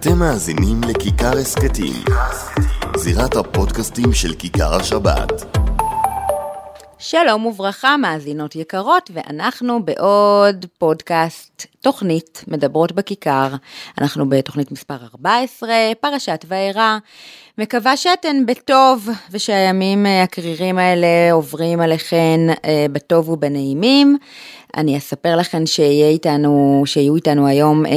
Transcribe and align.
אתם 0.00 0.18
מאזינים 0.18 0.80
לכיכר 0.88 1.38
הסכתים, 1.38 2.04
זירת 2.96 3.36
הפודקאסטים 3.36 4.12
של 4.12 4.34
כיכר 4.34 4.74
השבת. 4.74 5.56
שלום 6.98 7.46
וברכה, 7.46 7.96
מאזינות 7.96 8.56
יקרות, 8.56 9.10
ואנחנו 9.14 9.84
בעוד 9.84 10.66
פודקאסט, 10.78 11.66
תוכנית 11.80 12.44
מדברות 12.48 12.92
בכיכר. 12.92 13.48
אנחנו 14.00 14.28
בתוכנית 14.28 14.72
מספר 14.72 14.96
14, 15.04 15.70
פרשת 16.00 16.44
וארא. 16.48 16.98
מקווה 17.58 17.96
שאתן 17.96 18.46
בטוב, 18.46 19.08
ושהימים 19.30 20.06
הקרירים 20.06 20.78
האלה 20.78 21.32
עוברים 21.32 21.80
עליכן 21.80 22.40
אה, 22.64 22.86
בטוב 22.92 23.28
ובנעימים. 23.28 24.18
אני 24.76 24.98
אספר 24.98 25.36
לכם 25.36 25.66
שיהיה 25.66 26.08
איתנו, 26.08 26.82
שיהיו 26.86 27.16
איתנו 27.16 27.46
היום 27.46 27.86
אה, 27.86 27.92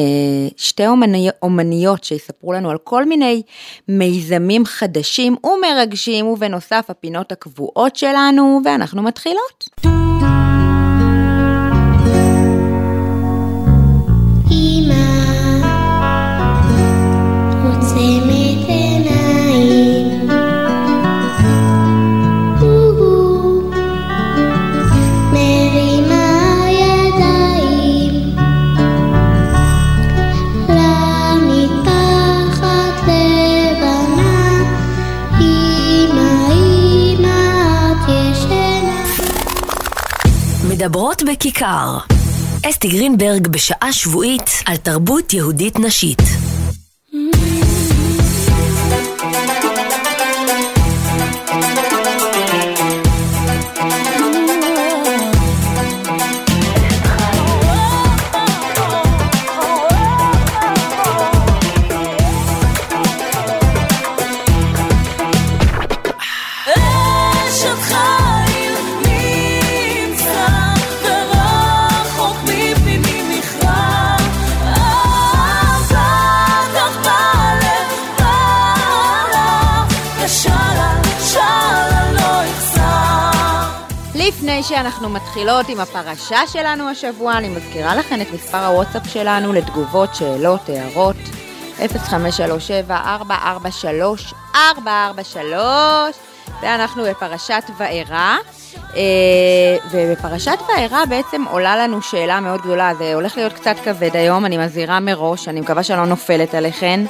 שתי 0.57 0.87
אומני, 0.87 1.29
אומניות 1.41 2.03
שיספרו 2.03 2.53
לנו 2.53 2.69
על 2.69 2.77
כל 2.77 3.05
מיני 3.05 3.41
מיזמים 3.87 4.65
חדשים 4.65 5.35
ומרגשים, 5.43 6.27
ובנוסף 6.27 6.85
הפינות 6.89 7.31
הקבועות 7.31 7.95
שלנו, 7.95 8.61
ואנחנו 8.65 9.03
מתחילות. 9.03 9.98
מדברות 40.79 41.23
בכיכר. 41.31 41.97
אסתי 42.69 42.87
גרינברג 42.87 43.47
בשעה 43.47 43.93
שבועית 43.93 44.49
על 44.65 44.77
תרבות 44.77 45.33
יהודית 45.33 45.79
נשית. 45.79 46.38
שאנחנו 84.69 85.09
מתחילות 85.09 85.69
עם 85.69 85.79
הפרשה 85.79 86.47
שלנו 86.47 86.89
השבוע, 86.89 87.37
אני 87.37 87.49
מזכירה 87.49 87.95
לכם 87.95 88.21
את 88.21 88.27
מספר 88.33 88.65
הוואטסאפ 88.65 89.07
שלנו 89.07 89.53
לתגובות, 89.53 90.15
שאלות, 90.15 90.69
הערות, 90.69 91.15
0537-443-443, 94.53 94.57
ואנחנו 96.61 97.03
בפרשת 97.03 97.63
וארא. 97.77 98.37
אה, 98.95 99.77
ובפרשת 99.91 100.57
וארא 100.67 101.05
בעצם 101.05 101.43
עולה 101.51 101.77
לנו 101.77 102.01
שאלה 102.01 102.39
מאוד 102.39 102.61
גדולה, 102.61 102.91
זה 102.97 103.13
הולך 103.13 103.37
להיות 103.37 103.53
קצת 103.53 103.75
כבד 103.83 104.15
היום, 104.15 104.45
אני 104.45 104.57
מזהירה 104.57 104.99
מראש, 104.99 105.47
אני 105.47 105.61
מקווה 105.61 105.83
שאני 105.83 105.99
לא 105.99 106.05
נופלת 106.05 106.53
עליכן. 106.53 107.05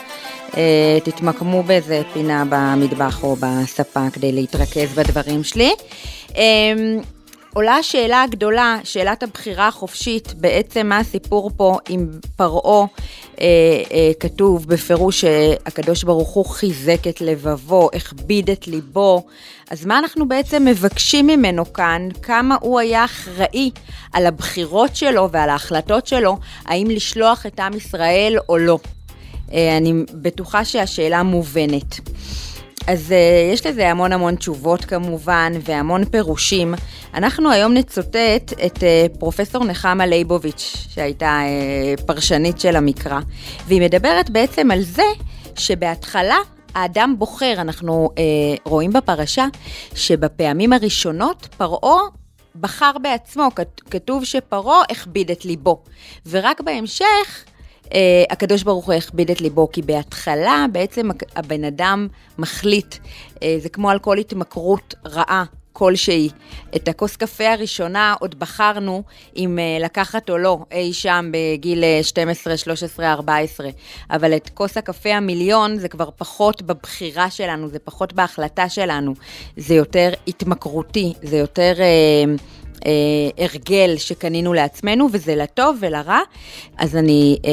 אה, 0.57 0.97
תתמקמו 1.03 1.63
באיזה 1.63 2.01
פינה 2.13 2.43
במטבח 2.49 3.23
או 3.23 3.35
בספה 3.35 4.09
כדי 4.13 4.31
להתרכז 4.31 4.93
בדברים 4.95 5.43
שלי. 5.43 5.73
עולה 7.53 7.75
השאלה 7.75 8.23
הגדולה, 8.23 8.77
שאלת 8.83 9.23
הבחירה 9.23 9.67
החופשית, 9.67 10.33
בעצם 10.33 10.87
מה 10.87 10.97
הסיפור 10.97 11.51
פה 11.57 11.77
עם 11.89 12.07
פרעה, 12.35 12.85
אה, 13.41 13.45
אה, 13.91 14.11
כתוב 14.19 14.67
בפירוש 14.67 15.21
שהקדוש 15.21 16.03
ברוך 16.03 16.29
הוא 16.29 16.45
חיזק 16.45 17.07
את 17.09 17.21
לבבו, 17.21 17.89
הכביד 17.93 18.49
את 18.49 18.67
ליבו, 18.67 19.25
אז 19.69 19.85
מה 19.85 19.99
אנחנו 19.99 20.27
בעצם 20.27 20.65
מבקשים 20.65 21.27
ממנו 21.27 21.73
כאן? 21.73 22.09
כמה 22.21 22.57
הוא 22.61 22.79
היה 22.79 23.05
אחראי 23.05 23.71
על 24.13 24.25
הבחירות 24.25 24.95
שלו 24.95 25.29
ועל 25.31 25.49
ההחלטות 25.49 26.07
שלו, 26.07 26.37
האם 26.65 26.87
לשלוח 26.89 27.45
את 27.45 27.59
עם 27.59 27.73
ישראל 27.73 28.37
או 28.49 28.57
לא? 28.57 28.79
אה, 29.53 29.77
אני 29.77 29.93
בטוחה 30.13 30.65
שהשאלה 30.65 31.23
מובנת. 31.23 31.99
אז 32.87 33.09
uh, 33.11 33.53
יש 33.53 33.65
לזה 33.65 33.89
המון 33.89 34.13
המון 34.13 34.35
תשובות 34.35 34.85
כמובן, 34.85 35.53
והמון 35.63 36.05
פירושים. 36.05 36.75
אנחנו 37.13 37.51
היום 37.51 37.73
נצוטט 37.73 38.53
את 38.65 38.77
uh, 38.77 39.19
פרופסור 39.19 39.65
נחמה 39.65 40.05
ליבוביץ', 40.05 40.87
שהייתה 40.89 41.39
uh, 41.97 42.03
פרשנית 42.05 42.59
של 42.59 42.75
המקרא, 42.75 43.19
והיא 43.67 43.81
מדברת 43.81 44.29
בעצם 44.29 44.71
על 44.71 44.81
זה 44.81 45.03
שבהתחלה 45.55 46.37
האדם 46.75 47.15
בוחר, 47.17 47.53
אנחנו 47.57 48.09
uh, 48.15 48.19
רואים 48.65 48.93
בפרשה 48.93 49.45
שבפעמים 49.95 50.73
הראשונות 50.73 51.47
פרעה 51.57 51.99
בחר 52.59 52.91
בעצמו, 53.01 53.49
כתוב 53.89 54.25
שפרעה 54.25 54.81
הכביד 54.89 55.31
את 55.31 55.45
ליבו, 55.45 55.83
ורק 56.29 56.61
בהמשך 56.61 57.43
Uh, 57.89 57.93
הקדוש 58.29 58.63
ברוך 58.63 58.85
הוא 58.85 58.93
הכביד 58.93 59.31
את 59.31 59.41
ליבו, 59.41 59.71
כי 59.71 59.81
בהתחלה 59.81 60.65
בעצם 60.71 61.09
הבן 61.35 61.63
אדם 61.63 62.07
מחליט, 62.39 62.95
uh, 62.95 63.39
זה 63.59 63.69
כמו 63.69 63.89
על 63.89 63.99
כל 63.99 64.17
התמכרות 64.17 64.95
רעה 65.05 65.43
כלשהי. 65.73 66.29
את 66.75 66.87
הכוס 66.87 67.15
קפה 67.15 67.53
הראשונה 67.53 68.15
עוד 68.19 68.39
בחרנו 68.39 69.03
אם 69.35 69.59
uh, 69.59 69.83
לקחת 69.83 70.29
או 70.29 70.37
לא, 70.37 70.59
אי 70.71 70.93
שם 70.93 71.31
בגיל 71.31 71.83
12, 72.01 72.57
13, 72.57 73.11
14, 73.11 73.69
אבל 74.11 74.35
את 74.35 74.49
כוס 74.53 74.77
הקפה 74.77 75.09
המיליון 75.09 75.77
זה 75.77 75.87
כבר 75.87 76.09
פחות 76.17 76.61
בבחירה 76.61 77.29
שלנו, 77.29 77.67
זה 77.67 77.79
פחות 77.79 78.13
בהחלטה 78.13 78.69
שלנו, 78.69 79.13
זה 79.57 79.73
יותר 79.73 80.09
התמכרותי, 80.27 81.13
זה 81.23 81.37
יותר... 81.37 81.73
Uh, 81.77 82.58
אה, 82.85 82.91
הרגל 83.45 83.97
שקנינו 83.97 84.53
לעצמנו, 84.53 85.07
וזה 85.11 85.35
לטוב 85.35 85.77
ולרע. 85.79 86.19
אז 86.77 86.95
אני 86.95 87.37
אה, 87.45 87.51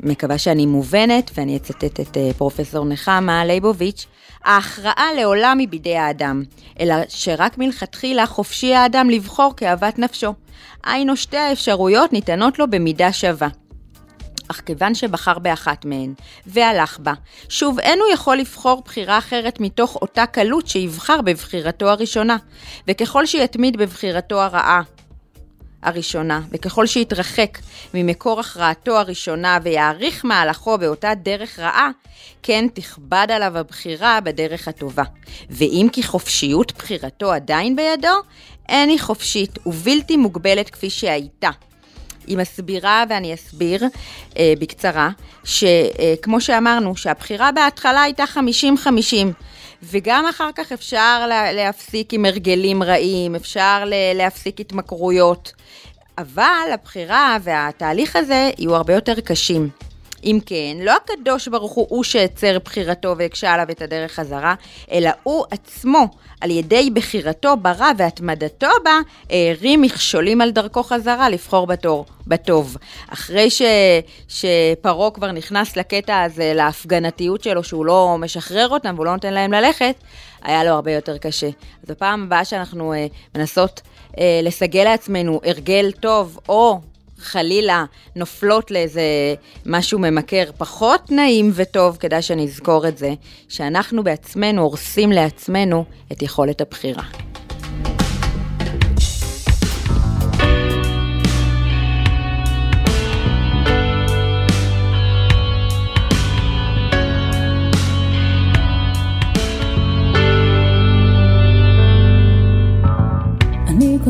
מקווה 0.00 0.38
שאני 0.38 0.66
מובנת, 0.66 1.30
ואני 1.34 1.56
אצטט 1.56 2.00
את 2.00 2.16
אה, 2.16 2.30
פרופסור 2.36 2.84
נחמה 2.84 3.44
ליבוביץ'. 3.44 4.06
ההכרעה 4.44 5.12
לעולם 5.16 5.58
היא 5.58 5.68
בידי 5.68 5.96
האדם, 5.96 6.42
אלא 6.80 6.94
שרק 7.08 7.58
מלכתחילה 7.58 8.26
חופשי 8.26 8.74
האדם 8.74 9.10
לבחור 9.10 9.52
כאוות 9.56 9.98
נפשו. 9.98 10.34
היינו 10.84 11.16
שתי 11.16 11.36
האפשרויות 11.36 12.12
ניתנות 12.12 12.58
לו 12.58 12.70
במידה 12.70 13.12
שווה. 13.12 13.48
אך 14.48 14.60
כיוון 14.66 14.94
שבחר 14.94 15.38
באחת 15.38 15.84
מהן, 15.84 16.14
והלך 16.46 16.98
בה, 16.98 17.12
שוב 17.48 17.78
אין 17.78 17.98
הוא 17.98 18.08
יכול 18.14 18.36
לבחור 18.36 18.82
בחירה 18.84 19.18
אחרת 19.18 19.60
מתוך 19.60 19.96
אותה 19.96 20.26
קלות 20.26 20.68
שיבחר 20.68 21.20
בבחירתו 21.20 21.90
הראשונה, 21.90 22.36
וככל 22.88 23.26
שיתמיד 23.26 23.76
בבחירתו 23.76 24.42
הרעה, 24.42 24.82
הראשונה, 25.82 26.40
וככל 26.50 26.86
שיתרחק 26.86 27.58
ממקור 27.94 28.40
הכרעתו 28.40 28.98
הראשונה 28.98 29.58
ויעריך 29.62 30.24
מהלכו 30.24 30.78
באותה 30.78 31.14
דרך 31.14 31.58
רעה, 31.58 31.90
כן 32.42 32.66
תכבד 32.74 33.26
עליו 33.30 33.58
הבחירה 33.58 34.20
בדרך 34.20 34.68
הטובה. 34.68 35.02
ואם 35.50 35.88
כי 35.92 36.02
חופשיות 36.02 36.72
בחירתו 36.78 37.32
עדיין 37.32 37.76
בידו, 37.76 38.14
אין 38.68 38.88
היא 38.88 39.00
חופשית 39.00 39.58
ובלתי 39.66 40.16
מוגבלת 40.16 40.70
כפי 40.70 40.90
שהייתה. 40.90 41.50
היא 42.28 42.38
מסבירה, 42.38 43.04
ואני 43.08 43.34
אסביר 43.34 43.84
אה, 44.38 44.52
בקצרה, 44.58 45.10
שכמו 45.44 46.36
אה, 46.36 46.40
שאמרנו, 46.40 46.96
שהבחירה 46.96 47.52
בהתחלה 47.52 48.02
הייתה 48.02 48.24
50-50. 48.34 48.38
וגם 49.82 50.26
אחר 50.30 50.50
כך 50.54 50.72
אפשר 50.72 51.26
להפסיק 51.54 52.12
עם 52.12 52.24
הרגלים 52.24 52.82
רעים, 52.82 53.34
אפשר 53.34 53.84
להפסיק 54.14 54.60
התמכרויות, 54.60 55.52
אבל 56.18 56.68
הבחירה 56.74 57.36
והתהליך 57.42 58.16
הזה 58.16 58.50
יהיו 58.58 58.76
הרבה 58.76 58.94
יותר 58.94 59.20
קשים. 59.20 59.87
אם 60.24 60.38
כן, 60.46 60.76
לא 60.80 60.92
הקדוש 60.96 61.48
ברוך 61.48 61.72
הוא 61.72 61.86
הוא 61.90 62.04
שהצר 62.04 62.58
בחירתו 62.64 63.14
והקשה 63.18 63.52
עליו 63.52 63.66
את 63.70 63.82
הדרך 63.82 64.12
חזרה, 64.12 64.54
אלא 64.92 65.10
הוא 65.22 65.44
עצמו, 65.50 66.08
על 66.40 66.50
ידי 66.50 66.90
בחירתו 66.94 67.56
ברע 67.56 67.90
והתמדתו 67.98 68.68
בה, 68.84 68.98
הערים 69.30 69.82
מכשולים 69.82 70.40
על 70.40 70.50
דרכו 70.50 70.82
חזרה 70.82 71.28
לבחור 71.28 71.66
בתור, 71.66 72.06
בטוב. 72.26 72.76
אחרי 73.08 73.50
ש, 73.50 73.62
שפרעה 74.28 75.10
כבר 75.10 75.32
נכנס 75.32 75.76
לקטע 75.76 76.22
הזה, 76.22 76.52
להפגנתיות 76.54 77.42
שלו, 77.42 77.64
שהוא 77.64 77.86
לא 77.86 78.16
משחרר 78.18 78.68
אותם 78.68 78.94
והוא 78.94 79.06
לא 79.06 79.12
נותן 79.12 79.34
להם 79.34 79.52
ללכת, 79.52 79.94
היה 80.42 80.64
לו 80.64 80.70
הרבה 80.70 80.92
יותר 80.92 81.18
קשה. 81.18 81.46
אז 81.46 81.90
בפעם 81.90 82.22
הבאה 82.22 82.44
שאנחנו 82.44 82.94
uh, 82.94 83.38
מנסות 83.38 83.80
uh, 84.12 84.18
לסגל 84.42 84.84
לעצמנו 84.84 85.40
הרגל 85.44 85.92
טוב, 86.00 86.38
או 86.48 86.80
חלילה 87.18 87.84
נופלות 88.16 88.70
לאיזה 88.70 89.02
משהו 89.66 89.98
ממכר 89.98 90.50
פחות 90.58 91.10
נעים 91.10 91.50
וטוב, 91.54 91.96
כדאי 91.96 92.22
שנזכור 92.22 92.88
את 92.88 92.98
זה, 92.98 93.14
שאנחנו 93.48 94.04
בעצמנו 94.04 94.62
הורסים 94.62 95.12
לעצמנו 95.12 95.84
את 96.12 96.22
יכולת 96.22 96.60
הבחירה. 96.60 97.04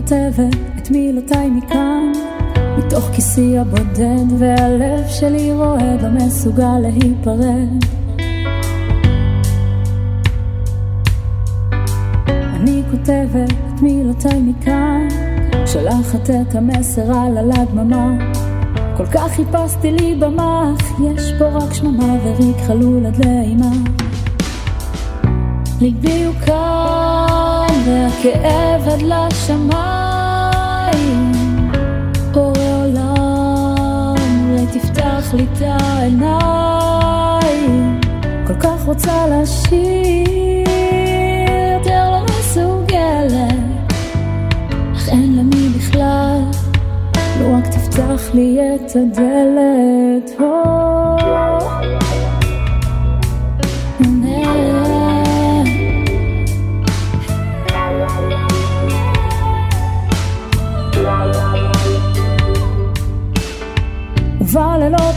כותבת 0.09 0.55
את 0.79 0.91
מילותיי 0.91 1.51
מכאן 1.51 2.13
מתוך 2.99 3.11
כיסי 3.15 3.59
הבודד 3.59 4.39
והלב 4.39 5.09
שלי 5.09 5.53
רועד, 5.53 6.03
לא 6.03 6.79
להיפרד. 6.79 7.85
אני 12.29 12.83
כותבת 12.91 13.81
מילותיי 13.83 14.41
מכאן, 14.41 15.09
שולחת 15.67 16.31
את 16.31 16.55
המסר 16.55 17.13
על 17.13 17.39
הלדממה. 17.39 18.13
כל 18.97 19.07
כך 19.07 19.33
חיפשתי 19.33 19.91
לי 19.91 20.15
במח, 20.15 21.01
יש 21.05 21.33
פה 21.39 21.45
רק 21.45 21.75
שממה 21.75 22.17
וריק 22.25 22.57
חלול 22.67 23.07
עד 23.07 23.25
לאימה. 23.25 23.71
ליבי 25.81 26.25
הוא 26.25 26.35
כאן 26.35 27.77
והכאב 27.87 28.89
עד 28.89 29.03
לשמיים. 29.03 30.18
תפתח 35.29 35.37
לי 35.39 35.47
את 35.53 35.63
העיניים, 35.83 37.21
כל 38.47 38.55
כך 38.61 38.85
רוצה 38.87 39.27
לשיר, 39.27 40.69
יותר 41.79 42.11
לא 42.11 42.25
מסוגלת, 42.25 43.93
אך 44.95 45.09
אין 45.09 45.37
למי 45.39 45.69
בכלל, 45.79 46.41
לא 47.41 47.57
רק 47.57 47.67
תפתח 47.67 48.35
לי 48.35 48.59
את 48.75 48.97
הדלת. 48.97 50.41
Oh. 50.41 51.58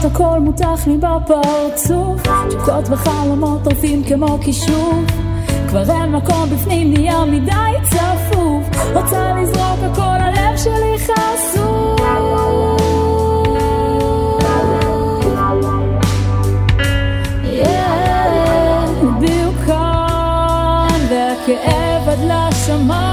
ובלילות 0.01 0.05
הכל 0.05 0.39
מותח 0.39 0.87
לי 0.87 0.97
בפרצוף. 0.97 2.21
תשוקות 2.47 2.89
וחלומות 2.89 3.63
טורפים 3.63 4.03
כמו 4.03 4.39
כישוף. 4.41 5.05
כבר 5.69 5.91
אין 5.91 6.11
מקום 6.11 6.49
בפנים 6.49 6.93
נהיה 6.93 7.25
מדי 7.25 7.87
צפוף. 7.89 8.91
רוצה 8.93 9.33
לזרוק 9.41 9.79
הכל 9.91 10.01
הלב 10.01 10.57
שלי 10.57 10.97
חשוף. 10.99 12.01
והכאב 21.09 22.09
עד 22.09 22.19
לשמיים 22.19 23.10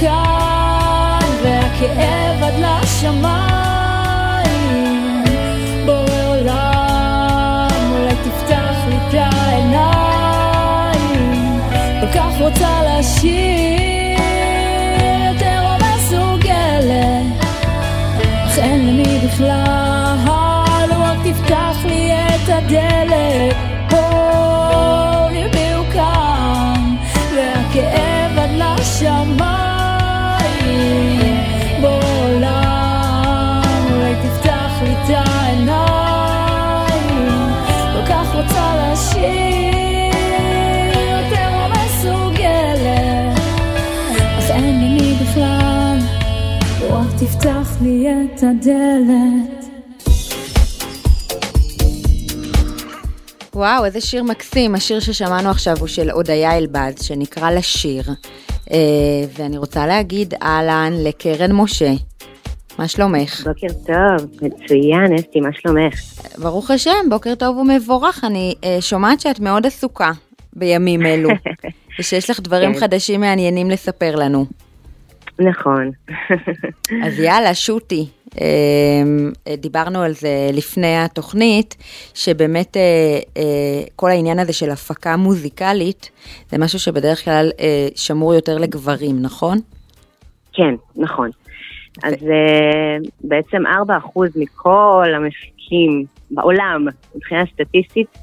כאן 0.00 1.18
והכאב 1.42 2.42
עד 2.42 2.54
לשמיים. 2.58 3.64
בורא 5.86 6.22
עולם 6.26 7.68
אולי 7.92 8.14
תפתח 8.14 8.76
לי 8.88 8.96
את 8.96 9.14
העיניים. 9.14 10.20
כל 12.00 12.06
כך 12.14 12.32
רוצה 12.40 12.68
לשיר 12.82 14.20
יותר 15.28 15.62
לא 15.62 15.76
מסוגלת 15.96 17.44
אך 18.46 18.58
אין 18.58 18.86
למי 18.86 19.18
בכלל 19.26 19.79
לי 47.82 48.06
את 48.08 48.42
הדלת 48.42 49.60
וואו, 53.54 53.84
איזה 53.84 54.00
שיר 54.00 54.22
מקסים. 54.22 54.74
השיר 54.74 55.00
ששמענו 55.00 55.50
עכשיו 55.50 55.76
הוא 55.78 55.88
של 55.88 56.10
הודיה 56.10 56.58
אלבז, 56.58 57.02
שנקרא 57.02 57.50
לשיר. 57.50 58.02
אה, 58.70 58.76
ואני 59.38 59.58
רוצה 59.58 59.86
להגיד 59.86 60.34
אהלן 60.42 60.92
לקרן 61.04 61.52
משה. 61.52 61.92
מה 62.78 62.88
שלומך? 62.88 63.46
בוקר 63.46 63.74
טוב, 63.86 64.30
מצוין, 64.42 65.14
אסתי, 65.18 65.40
מה 65.40 65.48
שלומך? 65.52 66.00
ברוך 66.38 66.70
השם, 66.70 67.08
בוקר 67.10 67.34
טוב 67.34 67.56
ומבורך. 67.56 68.24
אני 68.24 68.54
אה, 68.64 68.76
שומעת 68.80 69.20
שאת 69.20 69.40
מאוד 69.40 69.66
עסוקה 69.66 70.10
בימים 70.52 71.06
אלו, 71.06 71.30
ושיש 71.98 72.30
לך 72.30 72.40
דברים 72.40 72.74
כן. 72.74 72.80
חדשים 72.80 73.20
מעניינים 73.20 73.70
לספר 73.70 74.16
לנו. 74.16 74.46
נכון. 75.40 75.90
אז 77.06 77.18
יאללה, 77.18 77.54
שוטי. 77.54 78.06
אמ, 78.40 79.30
דיברנו 79.58 80.02
על 80.02 80.12
זה 80.12 80.50
לפני 80.52 80.96
התוכנית, 80.96 81.76
שבאמת 82.14 82.76
אה, 82.76 82.82
אה, 83.36 83.82
כל 83.96 84.10
העניין 84.10 84.38
הזה 84.38 84.52
של 84.52 84.70
הפקה 84.70 85.16
מוזיקלית, 85.16 86.10
זה 86.48 86.58
משהו 86.58 86.78
שבדרך 86.78 87.24
כלל 87.24 87.50
אה, 87.60 87.88
שמור 87.96 88.34
יותר 88.34 88.58
לגברים, 88.58 89.22
נכון? 89.22 89.58
כן, 90.52 90.74
נכון. 90.96 91.30
אז 92.02 92.14
בעצם 93.20 93.62
4% 93.66 94.20
מכל 94.36 95.06
המפיקים 95.16 96.04
בעולם, 96.30 96.86
מבחינה 97.14 97.44
סטטיסטית, 97.46 98.18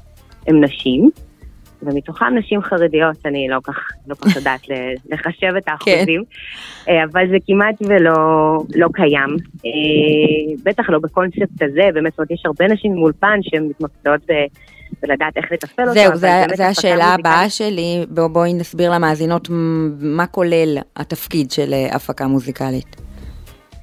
הם 0.46 0.64
נשים. 0.64 1.10
ומתוכם 1.82 2.34
נשים 2.38 2.62
חרדיות, 2.62 3.16
אני 3.26 3.48
לא 3.48 3.58
כך, 3.64 3.76
לא 4.06 4.14
כך 4.14 4.36
יודעת 4.36 4.60
לחשב 5.10 5.52
את 5.58 5.68
האחוזים, 5.68 6.22
כן. 6.84 6.92
אה, 6.92 7.04
אבל 7.04 7.28
זה 7.30 7.36
כמעט 7.46 7.74
ולא 7.80 8.16
לא 8.74 8.88
קיים. 8.92 9.36
אה, 9.66 10.54
בטח 10.64 10.90
לא 10.90 10.98
בקונספט 10.98 11.62
הזה, 11.62 11.88
באמת, 11.94 12.12
זאת 12.12 12.18
אומרת, 12.18 12.30
יש 12.30 12.42
הרבה 12.44 12.66
נשים 12.66 12.92
עם 12.92 12.98
אולפן 12.98 13.38
שהן 13.42 13.68
מתמקדות 13.68 14.20
ולדעת 15.02 15.36
איך 15.36 15.52
לתפעל 15.52 15.88
אותו. 15.88 16.00
זהו, 16.00 16.16
זו 16.56 16.62
השאלה 16.62 17.04
הבאה 17.04 17.50
שלי, 17.50 18.06
בוא, 18.08 18.28
בואי 18.28 18.54
נסביר 18.54 18.90
למאזינות 18.90 19.48
מה 20.00 20.26
כולל 20.26 20.78
התפקיד 20.96 21.50
של 21.50 21.72
אה, 21.72 21.96
הפקה 21.96 22.26
מוזיקלית. 22.26 22.96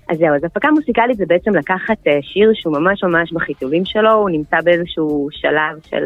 אז 0.09 0.17
זהו, 0.17 0.35
אז 0.35 0.43
הפקה 0.43 0.71
מוזיקלית 0.71 1.17
זה 1.17 1.25
בעצם 1.27 1.55
לקחת 1.55 1.97
שיר 2.21 2.51
שהוא 2.53 2.77
ממש 2.77 3.03
ממש 3.03 3.33
בחיתולים 3.33 3.85
שלו, 3.85 4.11
הוא 4.11 4.29
נמצא 4.29 4.57
באיזשהו 4.63 5.27
שלב 5.31 5.79
של 5.89 6.03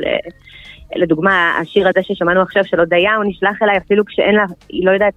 לדוגמה, 0.95 1.57
השיר 1.61 1.87
הזה 1.87 1.99
ששמענו 2.03 2.41
עכשיו 2.41 2.65
של 2.65 2.79
הודיה, 2.79 3.15
הוא 3.15 3.25
נשלח 3.27 3.61
אליי 3.61 3.77
אפילו 3.77 4.05
כשאין 4.05 4.35
לה, 4.35 4.45
היא 4.69 4.85
לא 4.85 4.91
יודעת 4.91 5.13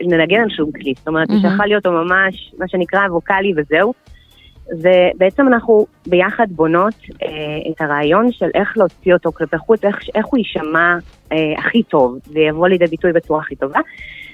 לנגן 0.00 0.40
על 0.40 0.50
שום 0.50 0.72
כלי. 0.72 0.94
זאת 0.96 1.08
אומרת, 1.08 1.30
היא 1.30 1.40
שלחה 1.42 1.66
לי 1.66 1.76
אותו 1.76 1.92
ממש, 1.92 2.54
מה 2.58 2.68
שנקרא, 2.68 3.00
ווקאלי 3.10 3.52
וזהו. 3.56 3.92
ובעצם 4.70 5.48
אנחנו 5.48 5.86
ביחד 6.06 6.46
בונות 6.50 6.94
אה, 7.22 7.28
את 7.70 7.80
הרעיון 7.80 8.32
של 8.32 8.48
איך 8.54 8.76
להוציא 8.76 9.14
אותו 9.14 9.32
כלפי 9.32 9.58
חוץ, 9.58 9.84
איך, 9.84 9.98
איך 10.14 10.26
הוא 10.26 10.38
יישמע 10.38 10.96
אה, 11.32 11.38
הכי 11.58 11.82
טוב 11.82 12.18
ויבוא 12.32 12.68
לידי 12.68 12.86
ביטוי 12.86 13.12
בצורה 13.12 13.40
הכי 13.40 13.56
טובה. 13.56 13.80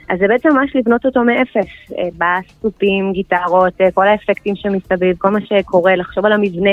אז 0.08 0.18
זה 0.18 0.28
בעצם 0.28 0.48
ממש 0.48 0.76
לבנות 0.76 1.06
אותו 1.06 1.24
מאפס, 1.24 1.92
אה, 1.98 2.08
בסטופים, 2.18 3.12
גיטרות, 3.12 3.80
אה, 3.80 3.90
כל 3.90 4.08
האפקטים 4.08 4.56
שמסביב, 4.56 5.16
כל 5.18 5.30
מה 5.30 5.38
שקורה, 5.40 5.96
לחשוב 5.96 6.26
על 6.26 6.32
המבנה, 6.32 6.70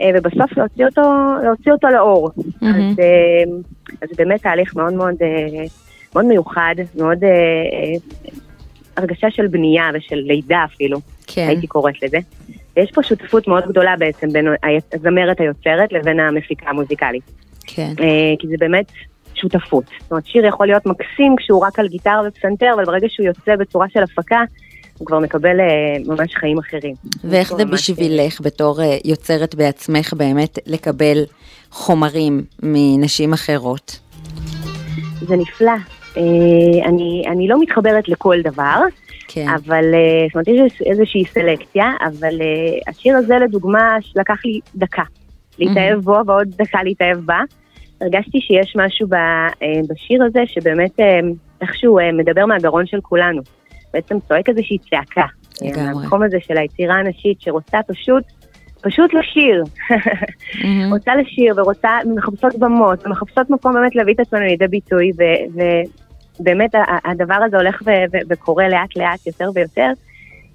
אה, 0.00 0.10
ובסוף 0.14 0.56
להוציא 0.56 0.86
אותו, 0.86 1.02
להוציא 1.44 1.72
אותו 1.72 1.88
לאור. 1.88 2.30
Mm-hmm. 2.36 2.66
אז, 2.66 2.76
אז 4.02 4.08
זה 4.08 4.14
באמת 4.18 4.42
תהליך 4.42 4.76
מאוד 4.76 4.92
מאוד, 4.92 5.14
מאוד 6.14 6.24
מיוחד, 6.24 6.74
מאוד 6.98 7.18
הרגשה 8.96 9.30
של 9.30 9.46
בנייה 9.46 9.90
ושל 9.94 10.16
לידה 10.16 10.64
אפילו, 10.64 10.98
כן. 11.26 11.46
הייתי 11.48 11.66
קוראת 11.66 12.02
לזה. 12.02 12.18
ויש 12.76 12.90
פה 12.90 13.02
שותפות 13.02 13.48
מאוד 13.48 13.64
גדולה 13.68 13.94
בעצם 13.98 14.28
בין 14.28 14.46
הזמרת 14.92 15.40
היוצרת 15.40 15.92
לבין 15.92 16.20
המפיקה 16.20 16.70
המוזיקלית. 16.70 17.24
כן. 17.66 17.92
כי 18.38 18.48
זה 18.48 18.54
באמת 18.58 18.86
שותפות. 19.42 19.84
זאת 20.00 20.10
אומרת, 20.10 20.26
שיר 20.26 20.46
יכול 20.46 20.66
להיות 20.66 20.86
מקסים 20.86 21.36
כשהוא 21.36 21.62
רק 21.66 21.78
על 21.78 21.88
גיטרה 21.88 22.20
ופסנתר, 22.26 22.70
אבל 22.74 22.84
ברגע 22.84 23.06
שהוא 23.10 23.26
יוצא 23.26 23.56
בצורה 23.56 23.86
של 23.88 24.02
הפקה, 24.02 24.40
הוא 24.98 25.06
כבר 25.06 25.18
מקבל 25.18 25.60
uh, 25.60 26.08
ממש 26.08 26.34
חיים 26.34 26.58
אחרים. 26.58 26.94
ואיך 27.24 27.54
זה 27.56 27.64
בשבילך 27.64 28.40
בתור 28.40 28.80
uh, 28.80 28.84
יוצרת 29.04 29.54
בעצמך 29.54 30.14
באמת 30.14 30.58
לקבל 30.66 31.24
חומרים 31.70 32.42
מנשים 32.62 33.32
אחרות? 33.32 33.98
זה 35.20 35.36
נפלא. 35.36 35.72
Uh, 36.14 36.18
אני, 36.84 37.22
אני 37.26 37.48
לא 37.48 37.60
מתחברת 37.60 38.08
לכל 38.08 38.36
דבר, 38.44 38.80
כן. 39.28 39.46
אבל, 39.48 39.84
uh, 39.84 40.26
זאת 40.26 40.34
אומרת, 40.34 40.48
יש 40.48 40.82
איזושהי 40.86 41.24
סלקציה, 41.24 41.92
אבל 42.06 42.38
uh, 42.38 42.90
השיר 42.90 43.16
הזה 43.16 43.38
לדוגמה 43.38 43.96
לקח 44.16 44.44
לי 44.44 44.60
דקה 44.76 45.02
להתאהב 45.58 45.98
mm-hmm. 45.98 46.02
בו 46.02 46.18
ועוד 46.26 46.48
דקה 46.58 46.82
להתאהב 46.82 47.18
בה. 47.18 47.40
הרגשתי 48.02 48.40
שיש 48.40 48.76
משהו 48.76 49.08
ב, 49.08 49.14
uh, 49.14 49.56
בשיר 49.88 50.24
הזה 50.24 50.40
שבאמת 50.46 51.00
uh, 51.00 51.02
איכשהו 51.60 51.98
uh, 51.98 52.02
מדבר 52.12 52.46
מהגרון 52.46 52.86
של 52.86 53.00
כולנו. 53.00 53.42
בעצם 53.94 54.20
צועק 54.28 54.48
איזושהי 54.48 54.78
צעקה. 54.78 55.26
לגמרי. 55.62 56.04
המקום 56.04 56.22
הזה 56.22 56.36
של 56.40 56.58
היצירה 56.58 56.94
הנשית 56.94 57.40
שרוצה 57.40 57.78
פשוט, 57.86 58.24
פשוט 58.82 59.14
לשיר. 59.14 59.64
רוצה 60.92 61.14
לשיר 61.14 61.54
ורוצה, 61.56 61.88
מחפשות 62.16 62.58
במות, 62.58 63.06
ומחפשות 63.06 63.50
מקום 63.50 63.72
באמת 63.72 63.96
להביא 63.96 64.14
את 64.14 64.20
עצמנו 64.20 64.44
לידי 64.44 64.68
ביטוי, 64.68 65.10
ובאמת 66.40 66.70
הדבר 67.04 67.38
הזה 67.46 67.56
הולך 67.56 67.82
וקורה 68.28 68.68
לאט 68.68 68.96
לאט 68.96 69.26
יותר 69.26 69.50
ויותר. 69.54 69.92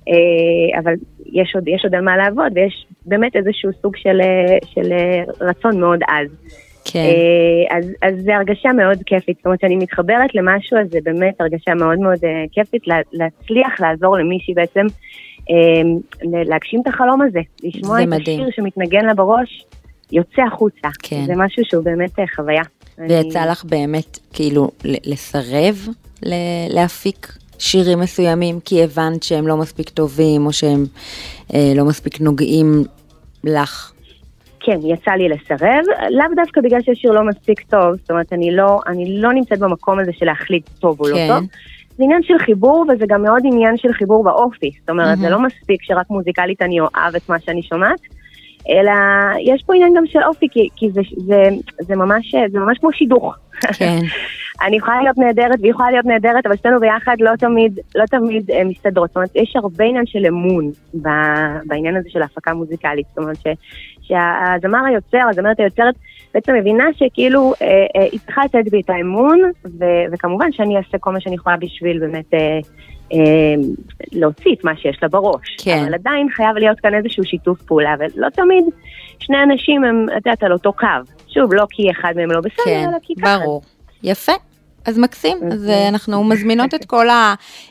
אה, 0.10 0.80
אבל 0.80 0.94
יש 1.26 1.56
עוד, 1.56 1.68
יש 1.68 1.84
עוד 1.84 1.96
על 1.96 2.02
מה 2.02 2.18
לעבוד, 2.18 2.52
ויש 2.56 2.86
באמת 3.06 3.36
איזשהו 3.36 3.70
סוג 3.82 3.96
של, 3.96 4.20
של 4.66 4.94
רצון 5.42 5.80
מאוד 5.80 6.00
עז. 6.08 6.58
כן. 6.92 7.00
אה, 7.00 7.78
אז, 7.78 7.86
אז 8.02 8.24
זה 8.24 8.36
הרגשה 8.36 8.70
מאוד 8.74 8.98
כיפית, 9.06 9.38
זאת 9.38 9.46
אומרת 9.46 9.60
שאני 9.60 9.76
מתחברת 9.76 10.36
למשהו, 10.36 10.78
אז 10.78 10.88
זה 10.92 11.00
באמת 11.04 11.42
הרגשה 11.42 11.74
מאוד 11.74 12.00
מאוד 12.00 12.20
אה, 12.24 12.44
כיפית 12.52 12.88
לה, 12.88 12.98
להצליח 13.14 13.80
לעזור 13.80 14.18
למישהי 14.18 14.54
בעצם 14.54 14.86
אה, 15.50 15.56
להגשים 16.22 16.82
את 16.82 16.88
החלום 16.88 17.22
הזה, 17.22 17.40
לשמוע 17.64 18.04
את 18.04 18.08
מדהים. 18.08 18.40
השיר 18.40 18.52
שמתנגן 18.56 19.06
לה 19.06 19.14
בראש, 19.14 19.66
יוצא 20.12 20.42
החוצה. 20.42 20.88
כן. 21.04 21.26
זה 21.26 21.34
משהו 21.36 21.64
שהוא 21.66 21.84
באמת 21.84 22.12
חוויה. 22.36 22.64
ויצא 22.98 23.44
אני... 23.44 23.52
לך 23.52 23.64
באמת 23.64 24.20
כאילו 24.34 24.72
לסרב 24.84 25.88
להפיק 26.70 27.38
שירים 27.60 28.00
מסוימים 28.00 28.60
כי 28.60 28.84
הבנת 28.84 29.24
שהם 29.24 29.48
לא 29.48 29.58
מספיק 29.58 29.90
טובים 29.90 30.46
או 30.46 30.54
שהם 30.54 30.86
אה, 31.54 31.74
לא 31.76 31.86
מספיק 31.86 32.22
נוגעים 32.22 32.84
לך? 33.44 33.92
כן, 34.68 34.80
יצא 34.84 35.12
לי 35.12 35.30
לסרב, 35.30 35.84
לאו 36.10 36.26
דווקא 36.36 36.62
בגלל 36.62 36.82
שהשיר 36.82 37.12
לא 37.12 37.24
מספיק 37.24 37.62
טוב, 37.62 37.96
זאת 37.96 38.12
אומרת, 38.12 38.34
אני 38.34 38.56
לא, 38.56 38.80
אני 38.88 39.22
לא 39.22 39.34
נמצאת 39.34 39.60
במקום 39.60 40.00
הזה 40.00 40.12
של 40.14 40.26
להחליט 40.26 40.70
טוב 40.80 41.00
או 41.02 41.08
לא 41.08 41.16
כן. 41.16 41.28
לא 41.30 41.40
טוב. 41.40 41.48
זה 41.98 42.04
עניין 42.04 42.24
של 42.24 42.38
חיבור, 42.40 42.86
וזה 42.90 43.06
גם 43.08 43.24
מאוד 43.24 43.42
עניין 43.46 43.78
של 43.78 43.94
חיבור 43.94 44.24
באופי. 44.24 44.72
זאת 44.80 44.90
אומרת, 44.90 45.18
mm-hmm. 45.18 45.22
זה 45.22 45.30
לא 45.30 45.40
מספיק 45.40 45.84
שרק 45.84 46.10
מוזיקלית 46.10 46.62
אני 46.62 46.80
אוהב 46.80 47.16
את 47.16 47.30
מה 47.30 47.40
שאני 47.40 47.64
שומעת, 47.64 48.00
אלא 48.70 48.92
יש 49.40 49.64
פה 49.66 49.76
עניין 49.76 49.94
גם 49.98 50.04
של 50.08 50.20
אופי, 50.24 50.48
כי, 50.52 50.68
כי 50.76 50.92
זה, 50.92 51.02
זה, 51.18 51.44
זה, 51.80 51.96
ממש, 51.96 52.36
זה 52.52 52.60
ממש 52.60 52.78
כמו 52.78 52.92
שידוך. 52.94 53.36
כן. 53.78 54.00
אני 54.62 54.78
יכולה 54.78 55.02
להיות 55.02 55.18
נהדרת 55.18 55.60
והיא 55.60 55.72
יכולה 55.72 55.92
להיות 55.92 56.06
נהדרת, 56.06 56.46
אבל 56.46 56.56
שתינו 56.56 56.80
ביחד 56.80 57.16
לא 57.20 57.32
תמיד, 57.36 57.80
לא 57.96 58.06
תמיד 58.06 58.52
אה, 58.52 58.64
מסתדרות. 58.64 59.10
זאת 59.10 59.16
אומרת, 59.16 59.36
יש 59.36 59.56
הרבה 59.56 59.84
עניין 59.84 60.06
של 60.06 60.26
אמון 60.26 60.72
בעניין 61.66 61.96
הזה 61.98 62.10
של 62.10 62.22
ההפקה 62.22 62.54
מוזיקלית. 62.54 63.06
זאת 63.10 63.18
אומרת, 63.18 63.38
ש, 63.38 63.48
שהזמר 64.02 64.86
היוצר, 64.86 65.30
הזמרת 65.30 65.60
היוצרת, 65.60 65.96
בעצם 66.34 66.54
מבינה 66.56 66.86
שכאילו 66.96 67.54
אה, 67.62 67.68
אה, 67.68 68.08
היא 68.12 68.20
צריכה 68.20 68.42
לתת 68.46 68.72
בי 68.72 68.82
את 68.82 68.90
האמון, 68.90 69.40
ו, 69.80 69.86
וכמובן 70.12 70.52
שאני 70.52 70.78
אעשה 70.78 70.98
כל 70.98 71.12
מה 71.12 71.20
שאני 71.20 71.36
יכולה 71.36 71.58
בשביל 71.58 72.00
באמת 72.00 72.34
אה, 72.34 72.60
אה, 73.14 73.56
להוציא 74.12 74.54
את 74.54 74.64
מה 74.64 74.78
שיש 74.78 75.00
לה 75.02 75.10
בראש. 75.10 75.56
כן. 75.64 75.84
אבל 75.84 75.94
עדיין 75.94 76.28
חייב 76.30 76.56
להיות 76.56 76.80
כאן 76.80 76.94
איזשהו 76.94 77.24
שיתוף 77.24 77.62
פעולה, 77.62 77.96
ולא 78.00 78.30
תמיד 78.30 78.64
שני 79.20 79.44
אנשים 79.44 79.84
הם, 79.84 80.06
את 80.18 80.26
יודעת, 80.26 80.44
על 80.44 80.54
אותו 80.54 80.74
קו. 80.74 80.88
שוב, 81.28 81.54
לא 81.54 81.66
כי 81.70 81.92
אחד 81.92 82.14
מהם 82.16 82.32
לא 82.32 82.40
בסדר, 82.40 82.66
כן, 82.66 82.90
אלא 82.90 82.98
כי 83.02 83.14
ככה. 83.16 83.38
ברור. 83.40 83.62
יפה. 84.04 84.34
אז 84.88 84.98
מקסים, 84.98 85.38
אז 85.52 85.70
אה, 85.70 85.88
אנחנו 85.88 86.24
מזמינות 86.24 86.74
את 86.74 86.86
כל 86.86 87.08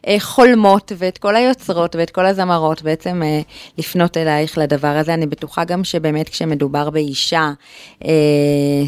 החולמות 0.06 0.92
ואת 0.96 1.18
כל 1.18 1.37
היוצרות 1.37 1.96
ואת 1.96 2.11
כל 2.11 2.26
הזמרות 2.26 2.82
בעצם 2.82 3.23
אה, 3.23 3.40
לפנות 3.78 4.16
אלייך 4.16 4.58
לדבר 4.58 4.88
הזה. 4.88 5.14
אני 5.14 5.26
בטוחה 5.26 5.64
גם 5.64 5.85
שבאמת 5.85 6.28
כשמדובר 6.28 6.90
באישה 6.90 7.52
אה, 8.04 8.11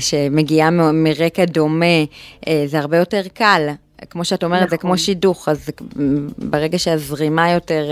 שמגיעה 0.01 0.71
מרקע 0.93 1.45
דומה, 1.45 2.05
זה 2.67 2.79
הרבה 2.79 2.97
יותר 2.97 3.23
קל. 3.35 3.69
כמו 4.11 4.25
שאת 4.25 4.45
אומרת, 4.45 4.61
נכון. 4.61 4.71
זה 4.71 4.77
כמו 4.77 4.99
שידוך, 4.99 5.49
אז 5.49 5.71
ברגע 6.39 6.79
שהזרימה 6.79 7.51
יותר, 7.51 7.85